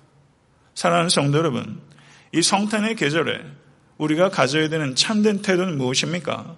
사랑하는 0.75 1.11
성도 1.11 1.37
여러분, 1.37 1.79
이 2.33 2.41
성탄의 2.41 2.97
계절에 2.97 3.43
우리가 3.99 4.31
가져야 4.31 4.71
되는 4.71 4.95
참된 4.95 5.43
태도는 5.43 5.77
무엇입니까? 5.77 6.57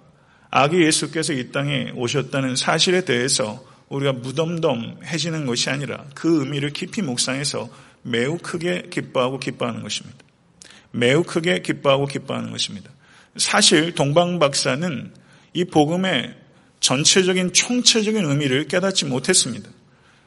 아기 0.51 0.81
예수께서 0.81 1.33
이 1.33 1.51
땅에 1.51 1.91
오셨다는 1.95 2.55
사실에 2.55 3.05
대해서 3.05 3.63
우리가 3.89 4.13
무덤덤해지는 4.13 5.45
것이 5.45 5.69
아니라 5.69 6.05
그 6.15 6.41
의미를 6.41 6.71
깊이 6.71 7.01
묵상해서 7.01 7.69
매우 8.01 8.37
크게 8.37 8.87
기뻐하고 8.89 9.39
기뻐하는 9.39 9.83
것입니다. 9.83 10.17
매우 10.91 11.23
크게 11.23 11.61
기뻐하고 11.61 12.05
기뻐하는 12.05 12.51
것입니다. 12.51 12.89
사실 13.37 13.93
동방 13.93 14.39
박사는 14.39 15.13
이 15.53 15.65
복음의 15.65 16.35
전체적인 16.79 17.53
총체적인 17.53 18.25
의미를 18.25 18.67
깨닫지 18.67 19.05
못했습니다. 19.05 19.69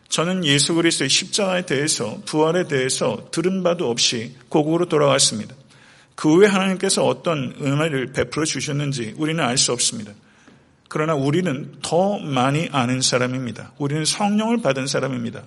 저는 0.08 0.44
예수 0.44 0.74
그리스도의 0.74 1.08
십자가에 1.08 1.64
대해서 1.64 2.20
부활에 2.26 2.68
대해서 2.68 3.28
들은 3.30 3.62
바도 3.62 3.90
없이 3.90 4.36
고국으로 4.50 4.86
돌아왔습니다. 4.86 5.54
그 6.22 6.36
후에 6.36 6.46
하나님께서 6.46 7.04
어떤 7.04 7.52
은혜를 7.60 8.12
베풀어 8.12 8.44
주셨는지 8.44 9.12
우리는 9.16 9.42
알 9.42 9.58
수 9.58 9.72
없습니다. 9.72 10.12
그러나 10.88 11.16
우리는 11.16 11.74
더 11.82 12.16
많이 12.20 12.68
아는 12.70 13.00
사람입니다. 13.00 13.72
우리는 13.78 14.04
성령을 14.04 14.62
받은 14.62 14.86
사람입니다. 14.86 15.42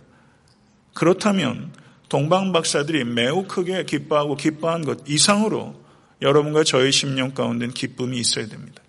그렇다면 0.94 1.72
동방 2.10 2.52
박사들이 2.52 3.06
매우 3.06 3.48
크게 3.48 3.86
기뻐하고 3.86 4.36
기뻐한 4.36 4.84
것 4.84 5.08
이상으로 5.08 5.82
여러분과 6.22 6.66
저의 6.66 6.92
심령 6.92 7.34
가운데 7.34 7.70
기쁨이 7.70 8.18
있어야 8.18 8.48
됩니다. 8.48 8.82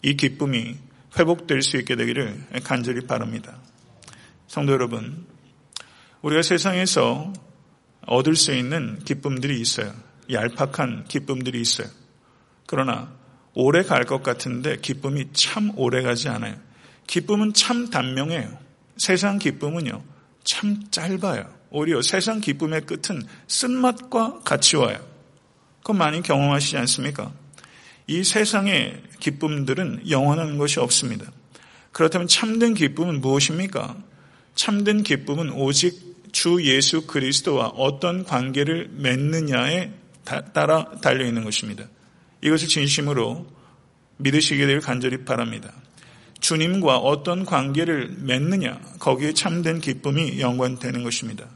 이 0.00 0.16
기쁨이 0.16 0.76
회복될 1.18 1.60
수 1.60 1.76
있게 1.76 1.94
되기를 1.94 2.46
간절히 2.64 3.06
바랍니다. 3.06 3.58
성도 4.46 4.72
여러분, 4.72 5.26
우리가 6.22 6.40
세상에서 6.40 7.34
얻을 8.06 8.34
수 8.34 8.54
있는 8.54 8.98
기쁨들이 9.04 9.60
있어요. 9.60 9.92
얄팍한 10.32 11.04
기쁨들이 11.08 11.60
있어요. 11.60 11.88
그러나 12.66 13.12
오래 13.54 13.82
갈 13.82 14.04
것 14.04 14.22
같은데 14.22 14.76
기쁨이 14.76 15.26
참 15.32 15.72
오래 15.76 16.02
가지 16.02 16.28
않아요. 16.28 16.56
기쁨은 17.06 17.54
참 17.54 17.90
단명해요. 17.90 18.58
세상 18.96 19.38
기쁨은요, 19.38 20.02
참 20.44 20.84
짧아요. 20.90 21.52
오히려 21.70 22.02
세상 22.02 22.40
기쁨의 22.40 22.82
끝은 22.82 23.22
쓴맛과 23.48 24.40
같이 24.44 24.76
와요. 24.76 24.98
그거 25.78 25.92
많이 25.94 26.22
경험하시지 26.22 26.76
않습니까? 26.76 27.32
이 28.06 28.22
세상의 28.22 29.02
기쁨들은 29.18 30.10
영원한 30.10 30.58
것이 30.58 30.80
없습니다. 30.80 31.30
그렇다면 31.92 32.28
참된 32.28 32.74
기쁨은 32.74 33.20
무엇입니까? 33.20 33.96
참된 34.54 35.02
기쁨은 35.02 35.52
오직 35.52 36.10
주 36.32 36.64
예수 36.64 37.06
그리스도와 37.06 37.68
어떤 37.68 38.24
관계를 38.24 38.90
맺느냐에 38.92 39.92
따라 40.24 40.90
달려 41.00 41.24
있는 41.26 41.44
것입니다. 41.44 41.84
이것을 42.42 42.68
진심으로 42.68 43.46
믿으시게 44.18 44.66
될 44.66 44.80
간절히 44.80 45.24
바랍니다. 45.24 45.72
주님과 46.40 46.98
어떤 46.98 47.44
관계를 47.44 48.16
맺느냐, 48.18 48.80
거기에 48.98 49.34
참된 49.34 49.80
기쁨이 49.80 50.40
연관되는 50.40 51.02
것입니다. 51.02 51.46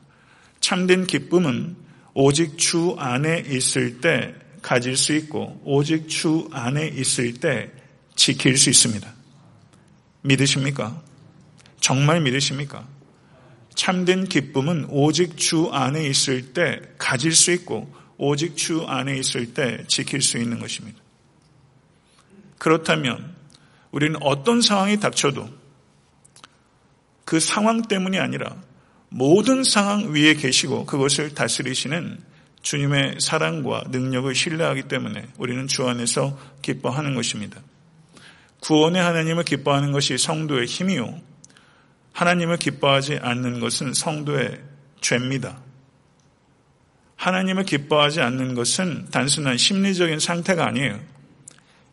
참된 0.61 1.07
기쁨은 1.07 1.77
오직 2.15 2.59
주 2.59 2.95
안에 2.99 3.45
있을 3.49 4.01
때 4.01 4.35
가질 4.63 4.97
수 4.97 5.15
있고, 5.15 5.61
오직 5.65 6.09
주 6.09 6.49
안에 6.53 6.89
있을 6.89 7.35
때 7.35 7.71
지킬 8.15 8.57
수 8.57 8.71
있습니다. 8.71 9.13
믿으십니까? 10.23 11.03
정말 11.81 12.21
믿으십니까? 12.21 12.87
참된 13.75 14.25
기쁨은 14.25 14.87
오직 14.89 15.37
주 15.37 15.69
안에 15.73 16.07
있을 16.07 16.53
때 16.53 16.81
가질 16.97 17.35
수 17.35 17.51
있고 17.53 17.93
오직 18.17 18.57
주 18.57 18.85
안에 18.87 19.17
있을 19.19 19.55
때 19.55 19.85
지킬 19.89 20.23
수 20.23 20.39
있는 20.39 20.59
것입니다. 20.61 20.99
그렇다면 22.59 23.35
우리는 23.91 24.17
어떤 24.23 24.61
상황이 24.61 24.99
닥쳐도 24.99 25.49
그 27.25 27.41
상황 27.41 27.83
때문이 27.83 28.19
아니라 28.19 28.57
모든 29.09 29.65
상황 29.65 30.13
위에 30.13 30.35
계시고 30.35 30.87
그것을 30.87 31.35
다스리시는 31.35 32.21
주님의 32.63 33.17
사랑과 33.21 33.85
능력을 33.89 34.35
신뢰하기 34.35 34.85
때문에 34.85 35.29
우리는 35.39 35.67
주 35.67 35.87
안에서 35.87 36.39
기뻐하는 36.63 37.15
것입니다. 37.15 37.61
구원의 38.61 39.03
하나님을 39.03 39.45
기뻐하는 39.45 39.93
것이 39.93 40.17
성도의 40.17 40.67
힘이요. 40.67 41.21
하나님을 42.13 42.57
기뻐하지 42.57 43.19
않는 43.21 43.61
것은 43.61 43.93
성도의 43.93 44.61
죄입니다. 45.01 45.61
하나님을 47.25 47.65
기뻐하지 47.65 48.21
않는 48.21 48.55
것은 48.55 49.07
단순한 49.11 49.57
심리적인 49.57 50.19
상태가 50.19 50.67
아니에요. 50.67 51.01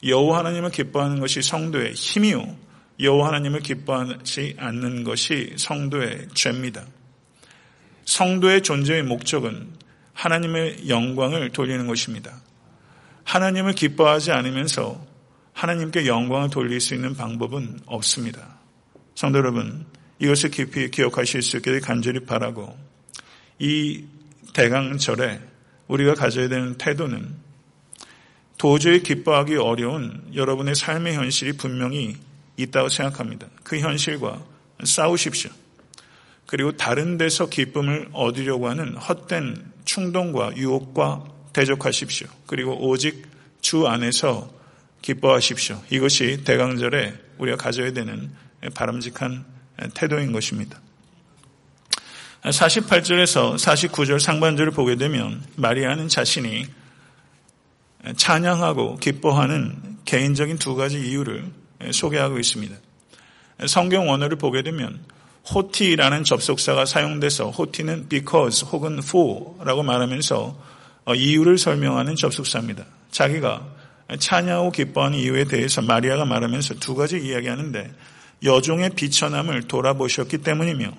여호와 0.03 0.39
하나님을 0.39 0.71
기뻐하는 0.71 1.21
것이 1.21 1.41
성도의 1.41 1.93
힘이요. 1.93 2.53
여호와 2.99 3.29
하나님을 3.29 3.61
기뻐하지 3.61 4.57
않는 4.59 5.05
것이 5.05 5.53
성도의 5.55 6.27
죄입니다. 6.33 6.83
성도의 8.03 8.61
존재의 8.61 9.03
목적은 9.03 9.69
하나님의 10.11 10.89
영광을 10.89 11.49
돌리는 11.51 11.87
것입니다. 11.87 12.41
하나님을 13.23 13.71
기뻐하지 13.71 14.33
않으면서 14.33 15.07
하나님께 15.53 16.07
영광을 16.07 16.49
돌릴 16.49 16.81
수 16.81 16.93
있는 16.93 17.15
방법은 17.15 17.79
없습니다. 17.85 18.59
성도 19.15 19.37
여러분, 19.37 19.85
이것을 20.19 20.51
깊이 20.51 20.91
기억하실 20.91 21.41
수 21.41 21.55
있게 21.55 21.79
간절히 21.79 22.19
바라고 22.25 22.77
이 23.59 24.03
대강절에 24.53 25.39
우리가 25.87 26.13
가져야 26.15 26.47
되는 26.47 26.77
태도는 26.77 27.35
도저히 28.57 29.01
기뻐하기 29.01 29.55
어려운 29.55 30.31
여러분의 30.35 30.75
삶의 30.75 31.15
현실이 31.15 31.53
분명히 31.53 32.17
있다고 32.57 32.89
생각합니다. 32.89 33.47
그 33.63 33.79
현실과 33.79 34.43
싸우십시오. 34.83 35.49
그리고 36.45 36.75
다른 36.75 37.17
데서 37.17 37.49
기쁨을 37.49 38.09
얻으려고 38.11 38.67
하는 38.69 38.95
헛된 38.97 39.71
충동과 39.85 40.57
유혹과 40.57 41.23
대적하십시오. 41.53 42.27
그리고 42.45 42.87
오직 42.87 43.25
주 43.61 43.87
안에서 43.87 44.51
기뻐하십시오. 45.01 45.81
이것이 45.89 46.43
대강절에 46.43 47.13
우리가 47.37 47.57
가져야 47.57 47.93
되는 47.93 48.31
바람직한 48.75 49.45
태도인 49.95 50.31
것입니다. 50.31 50.79
48절에서 52.43 53.55
49절 53.55 54.19
상반절을 54.19 54.71
보게 54.71 54.95
되면 54.95 55.43
마리아는 55.55 56.07
자신이 56.07 56.65
찬양하고 58.17 58.97
기뻐하는 58.97 59.97
개인적인 60.05 60.57
두 60.57 60.75
가지 60.75 60.99
이유를 60.99 61.45
소개하고 61.91 62.39
있습니다. 62.39 62.75
성경 63.67 64.09
원어를 64.09 64.37
보게 64.37 64.63
되면 64.63 64.99
호티라는 65.53 66.23
접속사가 66.23 66.85
사용돼서 66.85 67.51
호티는 67.51 68.09
because 68.09 68.67
혹은 68.71 68.97
for라고 68.99 69.83
말하면서 69.83 70.55
이유를 71.15 71.59
설명하는 71.59 72.15
접속사입니다. 72.15 72.85
자기가 73.11 73.67
찬양하고 74.17 74.71
기뻐하는 74.71 75.19
이유에 75.19 75.45
대해서 75.45 75.81
마리아가 75.81 76.25
말하면서 76.25 76.75
두 76.75 76.95
가지 76.95 77.19
이야기하는데 77.19 77.91
여종의 78.43 78.91
비천함을 78.91 79.63
돌아보셨기 79.67 80.39
때문이며 80.39 80.91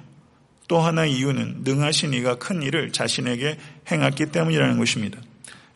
또 0.72 0.80
하나 0.80 1.04
이유는 1.04 1.64
능하신 1.64 2.14
이가 2.14 2.36
큰 2.36 2.62
일을 2.62 2.92
자신에게 2.92 3.58
행했기 3.90 4.32
때문이라는 4.32 4.78
것입니다. 4.78 5.18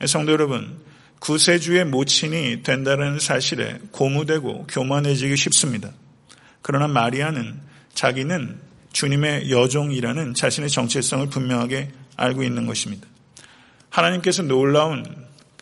성도 0.07 0.33
여러분, 0.33 0.79
구세주의 1.19 1.85
모친이 1.85 2.63
된다는 2.63 3.19
사실에 3.19 3.79
고무되고 3.91 4.69
교만해지기 4.69 5.37
쉽습니다. 5.37 5.91
그러나 6.63 6.89
마리아는 6.89 7.61
자기는 7.93 8.59
주님의 8.91 9.51
여종이라는 9.51 10.33
자신의 10.33 10.71
정체성을 10.71 11.29
분명하게 11.29 11.91
알고 12.17 12.43
있는 12.43 12.67
것입니다. 12.67 13.07
하나님께서 13.91 14.45
놀라운 14.45 15.05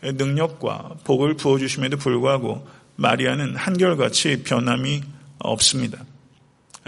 능력과 0.00 0.98
복을 1.02 1.34
부어주심에도 1.34 1.96
불구하고 1.96 2.68
마리아는 2.94 3.56
한결같이 3.56 4.44
변함이 4.44 5.02
없습니다. 5.40 6.04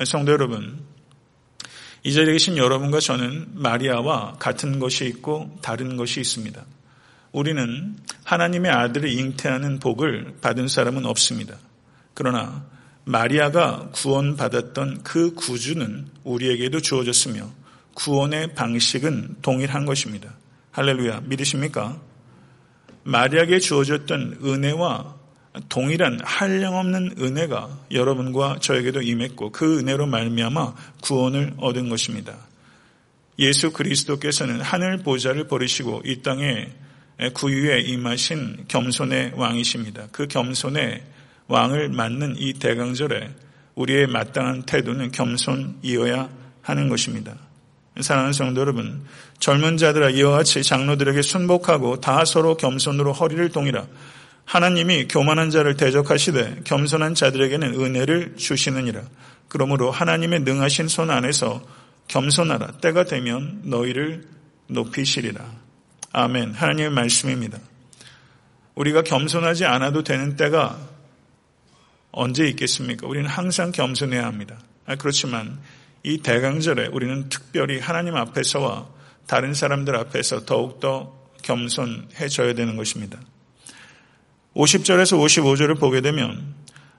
성도 0.04 0.30
여러분, 0.30 0.86
이 2.06 2.12
자리에 2.12 2.34
계신 2.34 2.56
여러분과 2.56 3.00
저는 3.00 3.48
마리아와 3.54 4.36
같은 4.38 4.78
것이 4.78 5.06
있고 5.06 5.58
다른 5.60 5.96
것이 5.96 6.20
있습니다. 6.20 6.64
우리는 7.32 7.96
하나님의 8.22 8.70
아들을 8.70 9.08
잉태하는 9.10 9.80
복을 9.80 10.36
받은 10.40 10.68
사람은 10.68 11.04
없습니다. 11.04 11.56
그러나 12.14 12.64
마리아가 13.02 13.88
구원받았던 13.92 15.02
그 15.02 15.34
구주는 15.34 16.06
우리에게도 16.22 16.80
주어졌으며 16.80 17.50
구원의 17.94 18.54
방식은 18.54 19.38
동일한 19.42 19.84
것입니다. 19.84 20.32
할렐루야. 20.70 21.22
믿으십니까? 21.24 22.00
마리아에게 23.02 23.58
주어졌던 23.58 24.38
은혜와 24.44 25.15
동일한 25.68 26.18
한량없는 26.22 27.16
은혜가 27.18 27.86
여러분과 27.90 28.58
저에게도 28.60 29.02
임했고 29.02 29.52
그 29.52 29.78
은혜로 29.78 30.06
말미암아 30.06 30.74
구원을 31.02 31.54
얻은 31.58 31.88
것입니다. 31.88 32.36
예수 33.38 33.72
그리스도께서는 33.72 34.60
하늘 34.60 34.98
보좌를 34.98 35.46
버리시고 35.46 36.02
이 36.04 36.22
땅에 36.22 36.68
구유에 37.34 37.80
임하신 37.80 38.64
겸손의 38.68 39.32
왕이십니다. 39.34 40.08
그 40.12 40.26
겸손의 40.26 41.02
왕을 41.48 41.90
맞는 41.90 42.36
이 42.38 42.54
대강절에 42.54 43.30
우리의 43.74 44.06
마땅한 44.08 44.62
태도는 44.62 45.12
겸손이어야 45.12 46.28
하는 46.62 46.88
것입니다. 46.88 47.36
사랑하는 48.00 48.32
성도 48.32 48.60
여러분, 48.60 49.04
젊은 49.38 49.76
자들아 49.76 50.10
이와 50.10 50.32
같이 50.32 50.62
장로들에게 50.62 51.22
순복하고 51.22 52.00
다 52.00 52.24
서로 52.24 52.56
겸손으로 52.56 53.12
허리를 53.12 53.48
동이라 53.50 53.86
하나님이 54.46 55.08
교만한 55.08 55.50
자를 55.50 55.76
대적하시되 55.76 56.62
겸손한 56.64 57.14
자들에게는 57.14 57.74
은혜를 57.74 58.36
주시느니라. 58.36 59.02
그러므로 59.48 59.90
하나님의 59.90 60.40
능하신 60.40 60.88
손 60.88 61.10
안에서 61.10 61.62
겸손하라. 62.08 62.78
때가 62.80 63.04
되면 63.04 63.60
너희를 63.64 64.24
높이시리라. 64.68 65.44
아멘. 66.12 66.54
하나님의 66.54 66.90
말씀입니다. 66.90 67.58
우리가 68.76 69.02
겸손하지 69.02 69.64
않아도 69.64 70.04
되는 70.04 70.36
때가 70.36 70.78
언제 72.12 72.46
있겠습니까? 72.46 73.06
우리는 73.06 73.28
항상 73.28 73.72
겸손해야 73.72 74.24
합니다. 74.24 74.58
아, 74.86 74.94
그렇지만 74.94 75.58
이 76.04 76.18
대강절에 76.18 76.86
우리는 76.92 77.28
특별히 77.28 77.80
하나님 77.80 78.14
앞에서와 78.14 78.86
다른 79.26 79.54
사람들 79.54 79.96
앞에서 79.96 80.44
더욱더 80.44 81.12
겸손해져야 81.42 82.54
되는 82.54 82.76
것입니다. 82.76 83.18
50절에서 84.56 85.18
55절을 85.18 85.78
보게 85.78 86.00
되면 86.00 86.54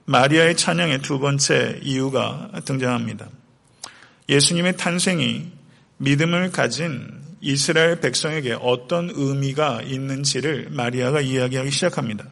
마리아의 0.05 0.55
찬양의 0.55 1.01
두 1.01 1.19
번째 1.19 1.79
이유가 1.81 2.51
등장합니다. 2.63 3.27
예수님의 4.29 4.77
탄생이 4.77 5.51
믿음을 5.97 6.51
가진 6.51 7.09
이스라엘 7.41 7.99
백성에게 7.99 8.57
어떤 8.61 9.09
의미가 9.11 9.81
있는지를 9.81 10.69
마리아가 10.69 11.19
이야기하기 11.19 11.71
시작합니다. 11.71 12.25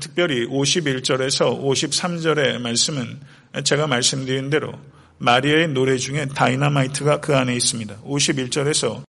특별히 0.00 0.46
51절에서 0.46 1.62
53절의 1.62 2.58
말씀은 2.58 3.20
제가 3.62 3.86
말씀드린 3.86 4.50
대로 4.50 4.72
마리아의 5.18 5.68
노래 5.68 5.96
중에 5.96 6.26
다이나마이트가 6.26 7.20
그 7.20 7.36
안에 7.36 7.54
있습니다. 7.54 8.00
51절에서 8.02 9.04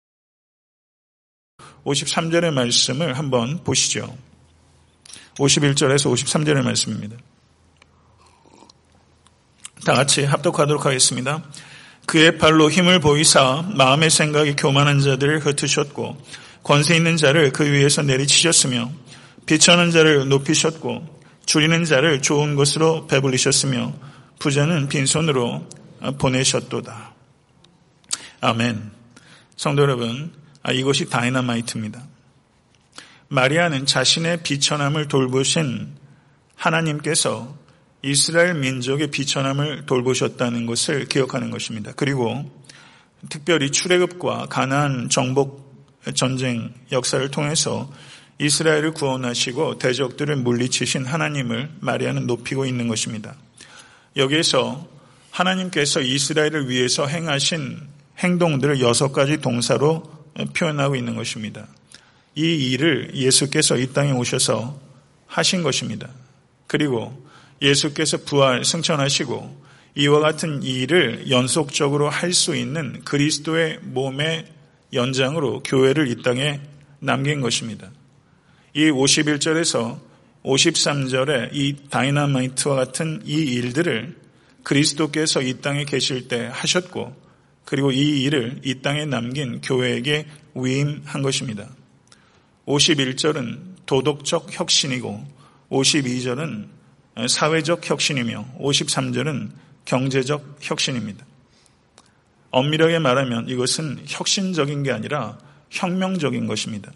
53절의 1.84 2.52
말씀을 2.52 3.18
한번 3.18 3.62
보시죠. 3.64 4.16
51절에서 5.38 6.12
53절의 6.12 6.62
말씀입니다. 6.62 7.16
다 9.84 9.92
같이 9.92 10.24
합독하도록 10.24 10.84
하겠습니다. 10.84 11.42
그의 12.06 12.38
발로 12.38 12.70
힘을 12.70 13.00
보이사 13.00 13.64
마음의 13.74 14.10
생각이 14.10 14.54
교만한 14.56 15.00
자들을 15.00 15.40
흩으셨고 15.44 16.16
권세 16.62 16.96
있는 16.96 17.16
자를 17.16 17.52
그 17.52 17.64
위에서 17.64 18.02
내리치셨으며 18.02 18.90
비천한 19.46 19.90
자를 19.90 20.28
높이셨고 20.28 21.20
줄이는 21.46 21.84
자를 21.84 22.22
좋은 22.22 22.56
것으로 22.56 23.06
배불리셨으며 23.06 23.94
부자는 24.38 24.88
빈손으로 24.88 25.68
보내셨도다. 26.18 27.14
아멘. 28.40 28.90
성도 29.56 29.82
여러분, 29.82 30.32
아, 30.62 30.72
이것이 30.72 31.08
다이너마이트입니다. 31.08 32.02
마리아는 33.28 33.86
자신의 33.86 34.42
비천함을 34.42 35.08
돌보신 35.08 35.88
하나님께서 36.54 37.56
이스라엘 38.02 38.54
민족의 38.54 39.10
비천함을 39.10 39.86
돌보셨다는 39.86 40.66
것을 40.66 41.06
기억하는 41.06 41.50
것입니다. 41.50 41.92
그리고 41.96 42.48
특별히 43.28 43.70
출애굽과 43.72 44.46
가나안 44.46 45.08
정복 45.08 45.66
전쟁 46.14 46.72
역사를 46.92 47.28
통해서 47.30 47.92
이스라엘을 48.38 48.92
구원하시고 48.92 49.78
대적들을 49.78 50.36
물리치신 50.36 51.04
하나님을 51.06 51.70
마리아는 51.80 52.26
높이고 52.26 52.64
있는 52.64 52.86
것입니다. 52.86 53.34
여기에서 54.16 54.86
하나님께서 55.30 56.00
이스라엘을 56.00 56.68
위해서 56.68 57.06
행하신 57.06 57.80
행동들을 58.18 58.80
여섯 58.80 59.12
가지 59.12 59.38
동사로 59.38 60.04
표현하고 60.54 60.96
있는 60.96 61.16
것입니다. 61.16 61.66
이 62.36 62.70
일을 62.70 63.12
예수께서 63.14 63.76
이 63.78 63.92
땅에 63.92 64.12
오셔서 64.12 64.78
하신 65.26 65.62
것입니다. 65.62 66.08
그리고 66.66 67.26
예수께서 67.62 68.18
부활 68.18 68.64
승천하시고 68.64 69.66
이와 69.96 70.20
같은 70.20 70.62
일을 70.62 71.30
연속적으로 71.30 72.10
할 72.10 72.34
수 72.34 72.54
있는 72.54 73.00
그리스도의 73.04 73.78
몸의 73.82 74.46
연장으로 74.92 75.62
교회를 75.62 76.08
이 76.08 76.22
땅에 76.22 76.60
남긴 77.00 77.40
것입니다. 77.40 77.90
이 78.74 78.90
51절에서 78.90 79.98
53절에 80.44 81.50
이 81.54 81.76
다이나마이트와 81.90 82.76
같은 82.76 83.22
이 83.24 83.32
일들을 83.32 84.14
그리스도께서 84.62 85.40
이 85.40 85.60
땅에 85.60 85.84
계실 85.84 86.28
때 86.28 86.50
하셨고 86.52 87.16
그리고 87.64 87.90
이 87.90 88.22
일을 88.22 88.60
이 88.64 88.82
땅에 88.82 89.06
남긴 89.06 89.60
교회에게 89.62 90.26
위임한 90.54 91.22
것입니다. 91.22 91.68
51절은 92.66 93.86
도덕적 93.86 94.48
혁신이고 94.50 95.24
52절은 95.70 96.66
사회적 97.28 97.88
혁신이며 97.88 98.56
53절은 98.60 99.50
경제적 99.84 100.58
혁신입니다. 100.60 101.24
엄밀하게 102.50 102.98
말하면 102.98 103.48
이것은 103.48 104.02
혁신적인 104.06 104.82
게 104.82 104.92
아니라 104.92 105.38
혁명적인 105.70 106.46
것입니다. 106.46 106.92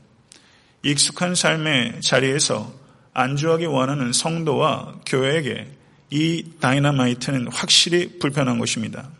익숙한 0.83 1.35
삶의 1.35 2.01
자리에서 2.01 2.73
안주하기 3.13 3.67
원하는 3.67 4.13
성도와 4.13 5.01
교회에게 5.07 5.71
이 6.11 6.45
다이너마이트는 6.61 7.49
확실히 7.53 8.19
불편한 8.19 8.59
것입니다. 8.59 9.11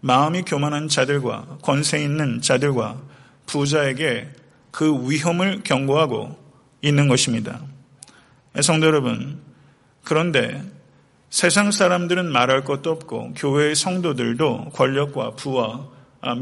마음이 0.00 0.42
교만한 0.42 0.88
자들과 0.88 1.58
권세 1.62 2.02
있는 2.02 2.40
자들과 2.40 3.02
부자에게 3.46 4.28
그 4.76 5.10
위험을 5.10 5.62
경고하고 5.64 6.36
있는 6.82 7.08
것입니다. 7.08 7.62
성도 8.60 8.88
여러분, 8.88 9.40
그런데 10.04 10.62
세상 11.30 11.70
사람들은 11.70 12.30
말할 12.30 12.62
것도 12.64 12.90
없고 12.90 13.32
교회의 13.36 13.74
성도들도 13.74 14.72
권력과 14.74 15.30
부와 15.30 15.88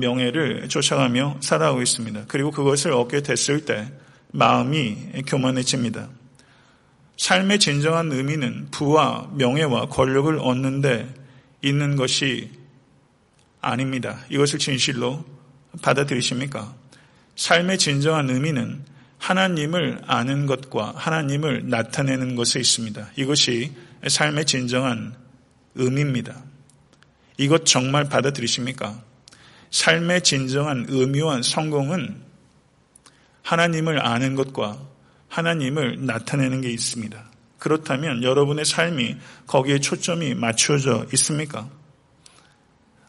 명예를 0.01 0.69
쫓아가며 0.69 1.37
살아가고 1.43 1.81
있습니다. 1.81 2.25
그리고 2.27 2.51
그것을 2.51 2.91
얻게 2.91 3.23
됐을 3.23 3.65
때 3.65 3.93
마음이 4.33 5.23
교만해집니다. 5.29 6.09
삶의 7.17 7.61
진정한 7.61 8.11
의미는 8.11 8.67
부와 8.73 9.31
명예와 9.35 9.87
권력을 9.87 10.37
얻는데 10.41 11.09
있는 11.63 11.95
것이 11.95 12.51
아닙니다. 13.61 14.19
이것을 14.29 14.59
진실로 14.59 15.25
받아들이십니까? 15.83 16.75
삶의 17.37 17.79
진정한 17.79 18.31
의미는 18.31 18.85
하나님을 19.19 20.03
아는 20.07 20.47
것과 20.47 20.93
하나님을 20.97 21.69
나타내는 21.69 22.37
것에 22.37 22.61
있습니다. 22.61 23.11
이것이 23.17 23.73
삶의 24.07 24.45
진정한 24.45 25.15
의미입니다. 25.75 26.43
이것 27.39 27.65
정말 27.65 28.05
받아들이십니까? 28.05 29.01
삶의 29.71 30.23
진정한 30.23 30.87
의미와 30.89 31.43
성공은 31.43 32.23
하나님을 33.43 34.05
아는 34.07 34.35
것과 34.35 34.79
하나님을 35.29 36.07
나타내는 36.07 36.61
게 36.61 36.71
있습니다. 36.71 37.31
그렇다면 37.59 38.23
여러분의 38.23 38.65
삶이 38.65 39.17
거기에 39.47 39.81
초점이 39.81 40.35
맞춰져 40.35 41.07
있습니까? 41.15 41.69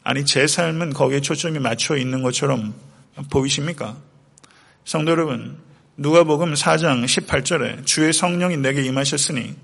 아니, 0.03 0.25
제 0.25 0.47
삶은 0.47 0.93
거기에 0.93 1.19
초점이 1.19 1.59
맞춰 1.59 1.97
있는 1.97 2.21
것처럼 2.23 2.73
보이십니까? 3.29 3.97
성도 4.85 5.13
여러분, 5.13 5.57
누가복음 5.97 6.53
4장 6.53 7.03
18절에 7.05 7.87
주의 7.87 8.13
성령이 8.13 8.57
내게 8.57 8.83
임하셨으니 8.83 9.55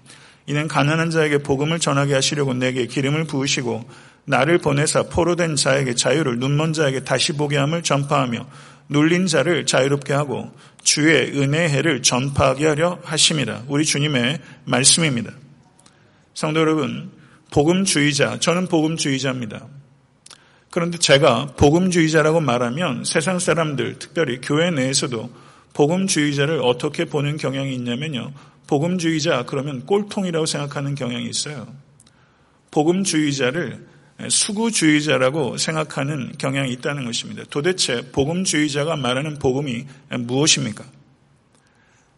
이는 0.48 0.68
가난한 0.68 1.12
자에게 1.12 1.38
복음을 1.38 1.78
전하게 1.78 2.16
하시려고 2.16 2.56
내게 2.56 2.88
기름을 2.88 3.26
부으시고 3.26 3.88
나를 4.26 4.58
보내사 4.58 5.04
포로된 5.04 5.58
자에게 5.58 5.94
자유를 5.94 6.40
눈먼 6.40 6.74
자에게 6.74 7.04
다시 7.04 7.34
보게 7.34 7.58
함을 7.58 7.84
전파하며 7.84 8.48
눌린 8.90 9.28
자를 9.28 9.68
자유롭게 9.68 10.12
하고 10.12 10.52
주의 10.82 11.40
은혜의 11.40 11.70
해를 11.70 12.02
전파하게 12.02 12.66
하려 12.66 12.98
하심이라. 13.04 13.66
우리 13.68 13.86
주님의 13.86 14.40
말씀입니다. 14.66 15.32
성도 16.34 16.62
여러분, 16.62 17.12
복음주의자, 17.52 18.40
저는 18.40 18.66
복음주의자입니다. 18.66 19.68
그런데 20.72 20.98
제가 20.98 21.54
복음주의자라고 21.58 22.40
말하면 22.40 23.04
세상 23.04 23.40
사람들, 23.40 24.00
특별히 24.00 24.40
교회 24.42 24.72
내에서도 24.72 25.30
복음주의자를 25.74 26.62
어떻게 26.64 27.06
보는 27.06 27.38
경향이 27.38 27.76
있냐면요. 27.76 28.32
복음주의자 28.68 29.44
그러면 29.48 29.86
꼴통이라고 29.86 30.46
생각하는 30.46 30.96
경향이 30.96 31.30
있어요. 31.30 31.68
복음주의자를 32.72 33.86
수구주의자라고 34.30 35.58
생각하는 35.58 36.34
경향이 36.38 36.72
있다는 36.72 37.04
것입니다. 37.04 37.44
도대체 37.50 38.10
복음주의자가 38.12 38.96
말하는 38.96 39.40
복음이 39.40 39.86
무엇입니까? 40.20 40.86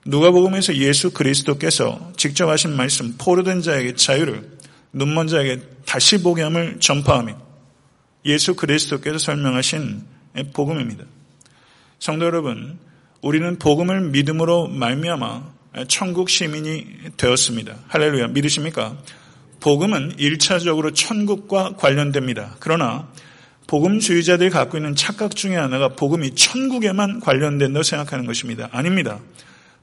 누가복음에서 0.06 0.76
예수 0.76 1.12
그리스도께서 1.12 2.12
직접 2.18 2.50
하신 2.50 2.76
말씀 2.76 3.16
포로된 3.18 3.62
자에게 3.62 3.96
자유를 3.96 4.58
눈먼 4.92 5.28
자에게 5.28 5.62
다시 5.88 6.18
함을 6.18 6.80
전파하며 6.80 7.53
예수 8.26 8.56
그리스도께서 8.56 9.18
설명하신 9.18 10.02
복음입니다. 10.54 11.06
성도 12.00 12.26
여러분, 12.26 12.80
우리는 13.22 13.58
복음을 13.58 14.10
믿음으로 14.10 14.68
말미암아 14.68 15.54
천국 15.88 16.30
시민이 16.30 16.86
되었습니다. 17.18 17.76
할렐루야. 17.88 18.28
믿으십니까? 18.28 18.98
복음은 19.60 20.18
1차적으로 20.18 20.94
천국과 20.94 21.78
관련됩니다. 21.78 22.56
그러나 22.60 23.08
복음주의자들이 23.68 24.50
갖고 24.50 24.78
있는 24.78 24.94
착각 24.96 25.36
중에 25.36 25.56
하나가 25.56 25.90
복음이 25.90 26.36
천국에만 26.36 27.22
관련된다고 27.22 27.84
생각하는 27.84 28.26
것입니다. 28.26 28.70
아닙니다. 28.72 29.20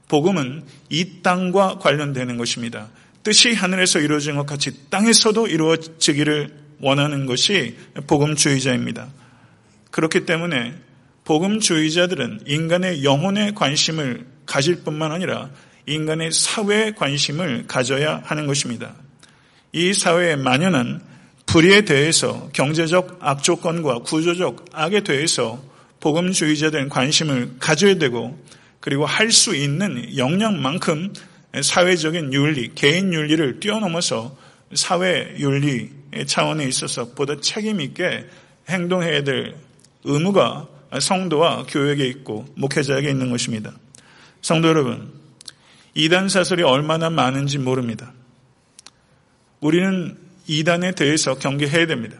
복음은 0.07 0.63
이 0.89 1.21
땅과 1.23 1.79
관련되는 1.79 2.37
것입니다. 2.37 2.89
뜻이 3.23 3.53
하늘에서 3.53 3.99
이루어진 3.99 4.35
것 4.35 4.45
같이 4.45 4.89
땅에서도 4.89 5.47
이루어지기를 5.47 6.60
원하는 6.81 7.25
것이 7.25 7.77
복음주의자입니다. 8.07 9.07
그렇기 9.91 10.25
때문에 10.25 10.73
복음주의자들은 11.23 12.41
인간의 12.45 13.03
영혼에 13.03 13.51
관심을 13.51 14.25
가질 14.45 14.83
뿐만 14.83 15.11
아니라 15.11 15.49
인간의 15.85 16.31
사회에 16.31 16.91
관심을 16.91 17.65
가져야 17.67 18.21
하는 18.25 18.47
것입니다. 18.47 18.93
이 19.71 19.93
사회의 19.93 20.37
만연한 20.37 21.01
불의에 21.45 21.81
대해서 21.81 22.49
경제적 22.53 23.19
악조건과 23.21 23.99
구조적 23.99 24.65
악에 24.73 25.01
대해서 25.01 25.61
복음주의자들은 25.99 26.89
관심을 26.89 27.55
가져야 27.59 27.95
되고 27.95 28.37
그리고 28.79 29.05
할 29.05 29.31
수 29.31 29.55
있는 29.55 30.17
역량만큼 30.17 31.13
사회적인 31.61 32.33
윤리, 32.33 32.73
개인 32.73 33.13
윤리를 33.13 33.59
뛰어넘어서 33.59 34.35
사회 34.73 35.35
윤리 35.37 35.89
차원에 36.27 36.65
있어서 36.65 37.13
보다 37.13 37.39
책임있게 37.39 38.27
행동해야 38.69 39.23
될 39.23 39.55
의무가 40.03 40.67
성도와 40.99 41.65
교회에 41.67 42.07
있고 42.07 42.45
목회자에게 42.55 43.09
있는 43.09 43.31
것입니다. 43.31 43.73
성도 44.41 44.67
여러분, 44.67 45.13
이단 45.93 46.29
사설이 46.29 46.63
얼마나 46.63 47.09
많은지 47.09 47.57
모릅니다. 47.57 48.13
우리는 49.59 50.17
이단에 50.47 50.93
대해서 50.93 51.35
경계해야 51.35 51.85
됩니다. 51.87 52.17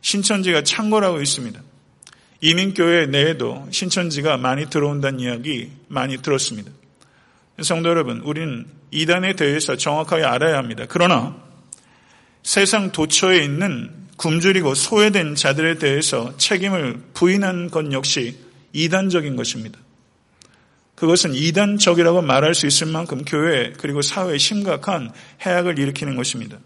신천지가 0.00 0.64
창고라고 0.64 1.20
있습니다. 1.22 1.62
이민교회 2.40 3.06
내에도 3.06 3.66
신천지가 3.70 4.36
많이 4.36 4.68
들어온다는 4.68 5.20
이야기 5.20 5.70
많이 5.88 6.18
들었습니다. 6.18 6.70
성도 7.62 7.88
여러분, 7.88 8.20
우리는 8.20 8.66
이단에 8.90 9.34
대해서 9.34 9.76
정확하게 9.76 10.24
알아야 10.24 10.58
합니다. 10.58 10.84
그러나 10.88 11.36
세상 12.44 12.92
도처에 12.92 13.42
있는 13.42 13.90
굶주리고 14.18 14.74
소외된 14.74 15.34
자들에 15.34 15.78
대해서 15.78 16.36
책임을 16.36 17.00
부인한 17.14 17.70
것 17.70 17.90
역시 17.90 18.36
이단적인 18.72 19.34
것입니다. 19.34 19.78
그것은 20.94 21.34
이단적이라고 21.34 22.22
말할 22.22 22.54
수 22.54 22.66
있을 22.66 22.86
만큼 22.86 23.24
교회 23.24 23.72
그리고 23.72 24.02
사회에 24.02 24.38
심각한 24.38 25.10
해악을 25.44 25.78
일으키는 25.78 26.16
것입니다. 26.16 26.58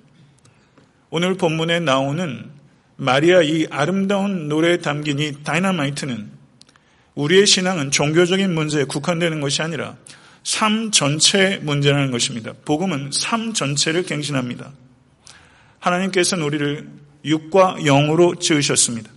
오늘 1.10 1.34
본문에 1.36 1.80
나오는 1.80 2.50
마리아 2.96 3.40
이 3.40 3.66
아름다운 3.70 4.48
노래에 4.48 4.78
담긴 4.78 5.20
이 5.20 5.32
다이너마이트는 5.44 6.28
우리의 7.14 7.46
신앙은 7.46 7.92
종교적인 7.92 8.52
문제에 8.52 8.84
국한되는 8.84 9.40
것이 9.40 9.62
아니라 9.62 9.96
삶 10.42 10.90
전체의 10.90 11.60
문제라는 11.60 12.10
것입니다. 12.10 12.52
복음은 12.64 13.10
삶 13.12 13.54
전체를 13.54 14.02
갱신합니다. 14.02 14.72
하나님께서는 15.78 16.44
우리를 16.44 16.88
육과 17.24 17.78
영으로 17.84 18.36
지으셨습니다. 18.36 19.10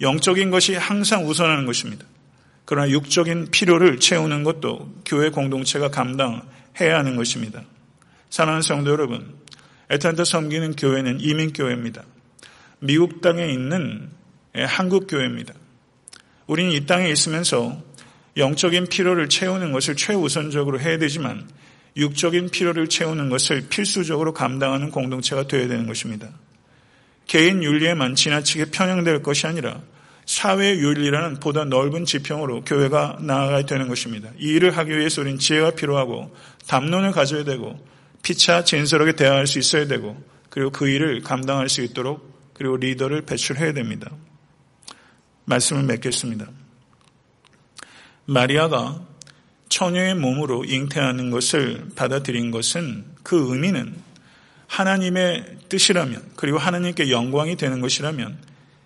영적인 0.00 0.50
것이 0.50 0.74
항상 0.74 1.26
우선하는 1.26 1.66
것입니다. 1.66 2.04
그러나 2.64 2.90
육적인 2.90 3.50
필요를 3.50 3.98
채우는 3.98 4.44
것도 4.44 4.92
교회 5.04 5.30
공동체가 5.30 5.90
감당해야 5.90 6.98
하는 6.98 7.16
것입니다. 7.16 7.62
사랑하는 8.30 8.62
성도 8.62 8.90
여러분, 8.90 9.34
애탄타 9.90 10.24
섬기는 10.24 10.76
교회는 10.76 11.20
이민교회입니다. 11.20 12.02
미국 12.78 13.20
땅에 13.20 13.46
있는 13.46 14.10
한국교회입니다. 14.54 15.54
우리는 16.46 16.72
이 16.72 16.86
땅에 16.86 17.10
있으면서 17.10 17.80
영적인 18.36 18.86
필요를 18.86 19.28
채우는 19.28 19.72
것을 19.72 19.96
최우선적으로 19.96 20.80
해야 20.80 20.98
되지만 20.98 21.48
육적인 21.96 22.50
필요를 22.50 22.88
채우는 22.88 23.28
것을 23.28 23.68
필수적으로 23.68 24.32
감당하는 24.32 24.90
공동체가 24.90 25.46
되어야 25.46 25.68
되는 25.68 25.86
것입니다. 25.86 26.28
개인 27.26 27.62
윤리에만 27.62 28.14
지나치게 28.14 28.66
편향될 28.66 29.22
것이 29.22 29.46
아니라 29.46 29.80
사회 30.24 30.78
윤리라는 30.78 31.40
보다 31.40 31.64
넓은 31.64 32.04
지평으로 32.04 32.64
교회가 32.64 33.18
나아가야 33.20 33.62
되는 33.62 33.88
것입니다. 33.88 34.30
이 34.38 34.48
일을 34.54 34.76
하기 34.76 34.96
위해서 34.96 35.20
우리는 35.20 35.38
지혜가 35.38 35.72
필요하고 35.72 36.34
담론을 36.66 37.12
가져야 37.12 37.44
되고 37.44 37.84
피차 38.22 38.64
진솔하게 38.64 39.16
대화할 39.16 39.46
수 39.46 39.58
있어야 39.58 39.86
되고 39.86 40.22
그리고 40.48 40.70
그 40.70 40.88
일을 40.88 41.22
감당할 41.22 41.68
수 41.68 41.82
있도록 41.82 42.32
그리고 42.54 42.76
리더를 42.76 43.22
배출해야 43.22 43.72
됩니다. 43.72 44.10
말씀을 45.44 45.82
맺겠습니다. 45.82 46.46
마리아가 48.26 49.04
처녀의 49.72 50.16
몸으로 50.16 50.66
잉태하는 50.66 51.30
것을 51.30 51.86
받아들인 51.96 52.50
것은 52.50 53.06
그 53.22 53.54
의미는 53.54 53.94
하나님의 54.66 55.60
뜻이라면 55.70 56.32
그리고 56.36 56.58
하나님께 56.58 57.10
영광이 57.10 57.56
되는 57.56 57.80
것이라면 57.80 58.36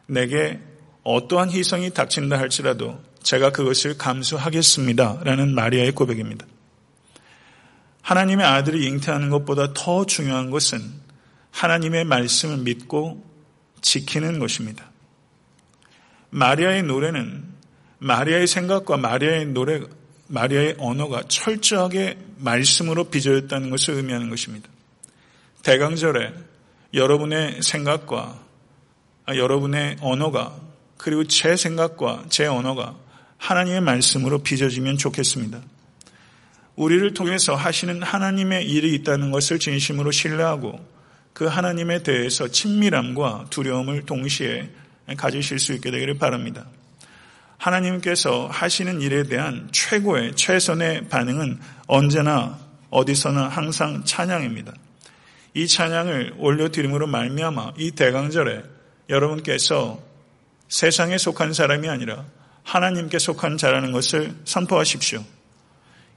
내게 0.07 0.61
어떠한 1.03 1.51
희생이 1.51 1.91
닥친다 1.91 2.39
할지라도 2.39 3.03
제가 3.21 3.51
그것을 3.51 3.99
감수하겠습니다. 3.99 5.23
라는 5.25 5.57
마리아의 5.57 5.91
고백입니다. 5.91 6.47
하나님의 8.03 8.47
아들이 8.47 8.87
잉태하는 8.87 9.29
것보다 9.31 9.73
더 9.75 10.07
중요한 10.07 10.51
것은 10.51 10.81
하나님의 11.51 12.05
말씀을 12.05 12.59
믿고 12.59 13.25
지키는 13.81 14.39
것입니다. 14.39 14.89
마리아의 16.31 16.85
노래는 16.85 17.45
마리아의 17.99 18.47
생각과 18.47 18.99
마리아의 18.99 19.47
노래, 19.47 19.81
마리아의 20.29 20.77
언어가 20.79 21.23
철저하게 21.29 22.19
말씀으로 22.39 23.05
빚어졌다는 23.05 23.71
것을 23.71 23.95
의미하는 23.95 24.31
것입니다. 24.31 24.69
대강절에 25.63 26.33
여러분의 26.95 27.63
생각과 27.63 28.41
여러분의 29.29 29.97
언어가 30.01 30.57
그리고 30.97 31.25
제 31.25 31.57
생각과 31.57 32.25
제 32.29 32.47
언어가 32.47 32.97
하나님의 33.39 33.81
말씀으로 33.81 34.43
빚어지면 34.43 34.97
좋겠습니다. 34.97 35.61
우리를 36.77 37.15
통해서 37.15 37.55
하시는 37.55 38.03
하나님의 38.03 38.69
일이 38.69 38.95
있다는 38.95 39.31
것을 39.31 39.59
진심으로 39.59 40.11
신뢰하고 40.11 40.79
그 41.33 41.47
하나님에 41.47 42.03
대해서 42.03 42.49
친밀함과 42.49 43.47
두려움을 43.51 44.07
동시에 44.07 44.71
가지실 45.17 45.59
수 45.59 45.73
있게 45.75 45.91
되기를 45.91 46.19
바랍니다. 46.19 46.67
하나님께서 47.59 48.49
하시는 48.49 49.01
일에 49.01 49.25
대한 49.25 49.69
최고의 49.73 50.35
최선의 50.37 51.09
반응은 51.09 51.59
언제나 51.87 52.59
어디서나 52.91 53.49
항상 53.49 54.05
찬양입니다. 54.05 54.73
이 55.55 55.67
찬양을 55.67 56.35
올려드림으로 56.39 57.07
말미암아 57.07 57.73
이 57.79 57.93
대강절에 57.93 58.63
여러분께서 59.09 60.01
세상에 60.69 61.17
속한 61.17 61.53
사람이 61.53 61.89
아니라 61.89 62.25
하나님께 62.63 63.19
속한 63.19 63.57
자라는 63.57 63.93
것을 63.93 64.35
선포하십시오. 64.45 65.25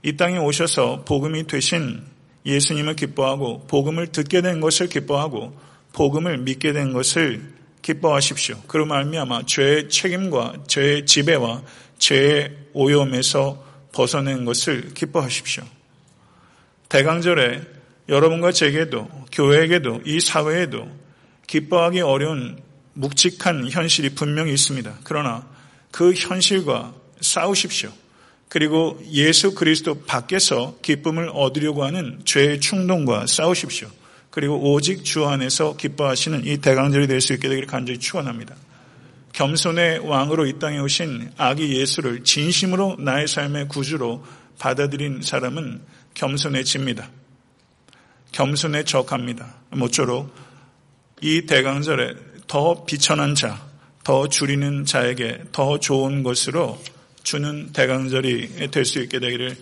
이 0.03 0.17
땅에 0.17 0.37
오셔서 0.37 1.03
복음이 1.05 1.47
되신 1.47 2.03
예수님을 2.45 2.95
기뻐하고 2.95 3.67
복음을 3.67 4.07
듣게 4.07 4.41
된 4.41 4.59
것을 4.59 4.87
기뻐하고 4.87 5.57
복음을 5.93 6.37
믿게 6.39 6.73
된 6.73 6.93
것을 6.93 7.58
기뻐하십시오. 7.89 8.61
그로 8.67 8.85
말미암아 8.85 9.43
죄의 9.47 9.89
책임과 9.89 10.65
죄의 10.67 11.07
지배와 11.07 11.63
죄의 11.97 12.55
오염에서 12.73 13.65
벗어낸 13.91 14.45
것을 14.45 14.93
기뻐하십시오. 14.93 15.63
대강절에 16.87 17.61
여러분과 18.07 18.51
제게도 18.51 19.09
교회에게도 19.31 20.01
이 20.05 20.19
사회에도 20.19 20.87
기뻐하기 21.47 22.01
어려운 22.01 22.61
묵직한 22.93 23.69
현실이 23.71 24.09
분명히 24.09 24.53
있습니다. 24.53 24.99
그러나 25.03 25.47
그 25.89 26.13
현실과 26.13 26.93
싸우십시오. 27.21 27.91
그리고 28.49 28.99
예수 29.11 29.55
그리스도 29.55 30.01
밖에서 30.03 30.77
기쁨을 30.83 31.29
얻으려고 31.33 31.83
하는 31.83 32.21
죄의 32.25 32.59
충동과 32.59 33.25
싸우십시오. 33.25 33.89
그리고 34.39 34.71
오직 34.71 35.03
주 35.03 35.25
안에서 35.25 35.75
기뻐하시는 35.75 36.45
이 36.45 36.59
대강절이 36.59 37.07
될 37.07 37.19
수 37.19 37.33
있게 37.33 37.49
되기를 37.49 37.67
간절히 37.67 37.99
축원합니다. 37.99 38.55
겸손의 39.33 39.99
왕으로 40.07 40.45
이 40.45 40.59
땅에 40.59 40.79
오신 40.79 41.31
아기 41.35 41.77
예수를 41.77 42.23
진심으로 42.23 42.95
나의 42.99 43.27
삶의 43.27 43.67
구주로 43.67 44.25
받아들인 44.57 45.21
사람은 45.21 45.81
겸손해집니다. 46.13 47.09
겸손에 48.31 48.85
적합니다. 48.85 49.55
모쪼록 49.71 50.33
이 51.19 51.41
대강절에 51.45 52.13
더 52.47 52.85
비천한 52.85 53.35
자, 53.35 53.67
더 54.05 54.29
줄이는 54.29 54.85
자에게 54.85 55.43
더 55.51 55.79
좋은 55.81 56.23
것으로 56.23 56.81
주는 57.23 57.73
대강절이 57.73 58.71
될 58.71 58.85
수 58.85 58.99
있게 59.01 59.19
되기를 59.19 59.57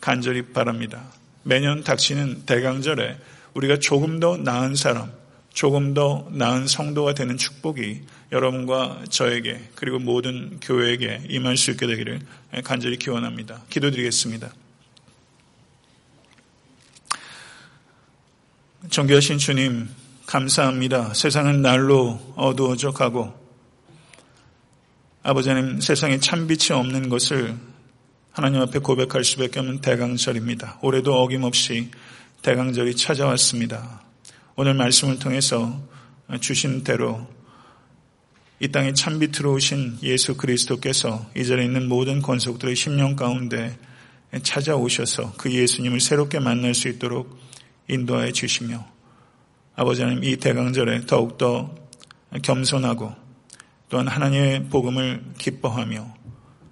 간절히 0.00 0.42
바랍니다. 0.52 1.02
매년 1.42 1.82
닥치는 1.82 2.46
대강절에 2.46 3.16
우리가 3.54 3.78
조금 3.78 4.20
더 4.20 4.36
나은 4.36 4.74
사람, 4.74 5.12
조금 5.52 5.94
더 5.94 6.28
나은 6.30 6.66
성도가 6.66 7.14
되는 7.14 7.36
축복이 7.36 8.02
여러분과 8.32 9.04
저에게 9.10 9.60
그리고 9.74 9.98
모든 9.98 10.60
교회에게 10.60 11.24
임할 11.28 11.56
수 11.56 11.70
있게 11.72 11.86
되기를 11.86 12.20
간절히 12.64 12.96
기원합니다. 12.96 13.62
기도드리겠습니다. 13.68 14.52
정교하신 18.88 19.38
주님, 19.38 19.88
감사합니다. 20.26 21.12
세상은 21.14 21.60
날로 21.60 22.20
어두워져 22.36 22.92
가고 22.92 23.34
아버지 25.22 25.50
하나님 25.50 25.80
세상에 25.80 26.18
참빛이 26.18 26.76
없는 26.78 27.08
것을 27.08 27.56
하나님 28.32 28.60
앞에 28.62 28.78
고백할 28.78 29.22
수밖에 29.22 29.60
없는 29.60 29.80
대강절입니다. 29.80 30.78
올해도 30.82 31.20
어김없이 31.20 31.90
대강절이 32.42 32.96
찾아왔습니다. 32.96 34.00
오늘 34.56 34.72
말씀을 34.72 35.18
통해서 35.18 35.78
주신 36.40 36.82
대로 36.84 37.28
이 38.60 38.68
땅에 38.68 38.94
참빛으로 38.94 39.52
오신 39.52 39.98
예수 40.02 40.36
그리스도께서 40.38 41.26
이 41.36 41.44
자리에 41.44 41.66
있는 41.66 41.86
모든 41.86 42.22
권속들의 42.22 42.76
심령 42.76 43.14
가운데 43.14 43.78
찾아오셔서 44.42 45.34
그 45.36 45.52
예수님을 45.52 46.00
새롭게 46.00 46.40
만날 46.40 46.72
수 46.72 46.88
있도록 46.88 47.38
인도하여 47.88 48.32
주시며 48.32 48.86
아버지 49.76 50.00
하나님 50.00 50.24
이 50.24 50.36
대강절에 50.36 51.04
더욱더 51.06 51.74
겸손하고 52.42 53.14
또한 53.90 54.08
하나님의 54.08 54.70
복음을 54.70 55.24
기뻐하며 55.36 56.14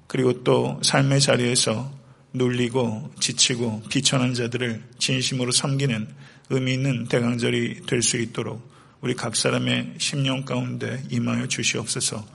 그리고 0.06 0.42
또 0.44 0.80
삶의 0.82 1.20
자리에서 1.20 1.97
눌리고 2.32 3.12
지치고 3.20 3.82
비천한 3.88 4.34
자들을 4.34 4.82
진심으로 4.98 5.50
섬기는 5.50 6.08
의미 6.50 6.74
있는 6.74 7.06
대강절이 7.06 7.82
될 7.86 8.02
수 8.02 8.16
있도록 8.18 8.68
우리 9.00 9.14
각 9.14 9.36
사람의 9.36 9.94
심령 9.98 10.44
가운데 10.44 11.02
임하여 11.10 11.46
주시옵소서 11.46 12.26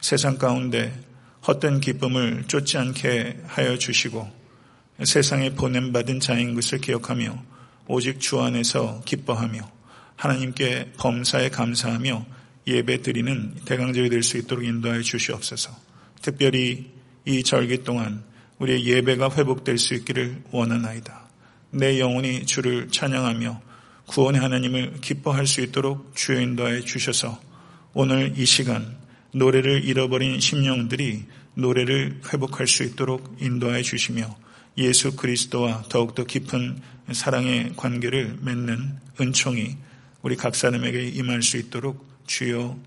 세상 0.00 0.36
가운데 0.38 0.92
헛된 1.46 1.80
기쁨을 1.80 2.44
쫓지 2.48 2.76
않게 2.78 3.42
하여 3.46 3.78
주시고 3.78 4.30
세상에 5.04 5.50
보냄받은 5.50 6.20
자인 6.20 6.54
것을 6.54 6.78
기억하며 6.78 7.42
오직 7.88 8.20
주 8.20 8.40
안에서 8.40 9.02
기뻐하며 9.04 9.60
하나님께 10.16 10.92
범사에 10.96 11.50
감사하며 11.50 12.26
예배 12.66 13.02
드리는 13.02 13.54
대강절이 13.64 14.10
될 14.10 14.22
수 14.22 14.38
있도록 14.38 14.64
인도하여 14.64 15.02
주시옵소서. 15.02 15.70
특별히 16.20 16.90
이 17.24 17.42
절기 17.44 17.84
동안 17.84 18.24
우리의 18.58 18.86
예배가 18.86 19.30
회복될 19.30 19.78
수 19.78 19.94
있기를 19.94 20.42
원하나이다. 20.50 21.26
내 21.70 22.00
영혼이 22.00 22.46
주를 22.46 22.88
찬양하며 22.90 23.62
구원의 24.06 24.40
하나님을 24.40 25.00
기뻐할 25.00 25.46
수 25.46 25.60
있도록 25.60 26.14
주여 26.14 26.40
인도하여 26.40 26.80
주셔서 26.80 27.40
오늘 27.92 28.34
이 28.36 28.46
시간 28.46 28.96
노래를 29.32 29.84
잃어버린 29.84 30.40
심령들이 30.40 31.24
노래를 31.54 32.20
회복할 32.32 32.66
수 32.66 32.82
있도록 32.84 33.36
인도하여 33.40 33.82
주시며 33.82 34.36
예수 34.78 35.16
그리스도와 35.16 35.82
더욱더 35.88 36.24
깊은 36.24 36.80
사랑의 37.12 37.72
관계를 37.76 38.38
맺는 38.42 38.96
은총이 39.20 39.76
우리 40.22 40.36
각 40.36 40.54
사람에게 40.54 41.08
임할 41.08 41.42
수 41.42 41.56
있도록 41.56 42.06
주여 42.26 42.78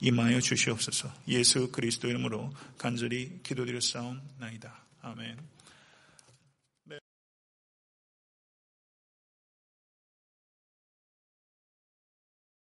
임하여 0.00 0.40
주시옵소서. 0.40 1.12
예수 1.28 1.70
그리스도 1.72 2.08
이름으로 2.08 2.52
간절히 2.76 3.40
기도드렸사옵나이다. 3.42 4.87
아멘. 5.08 5.57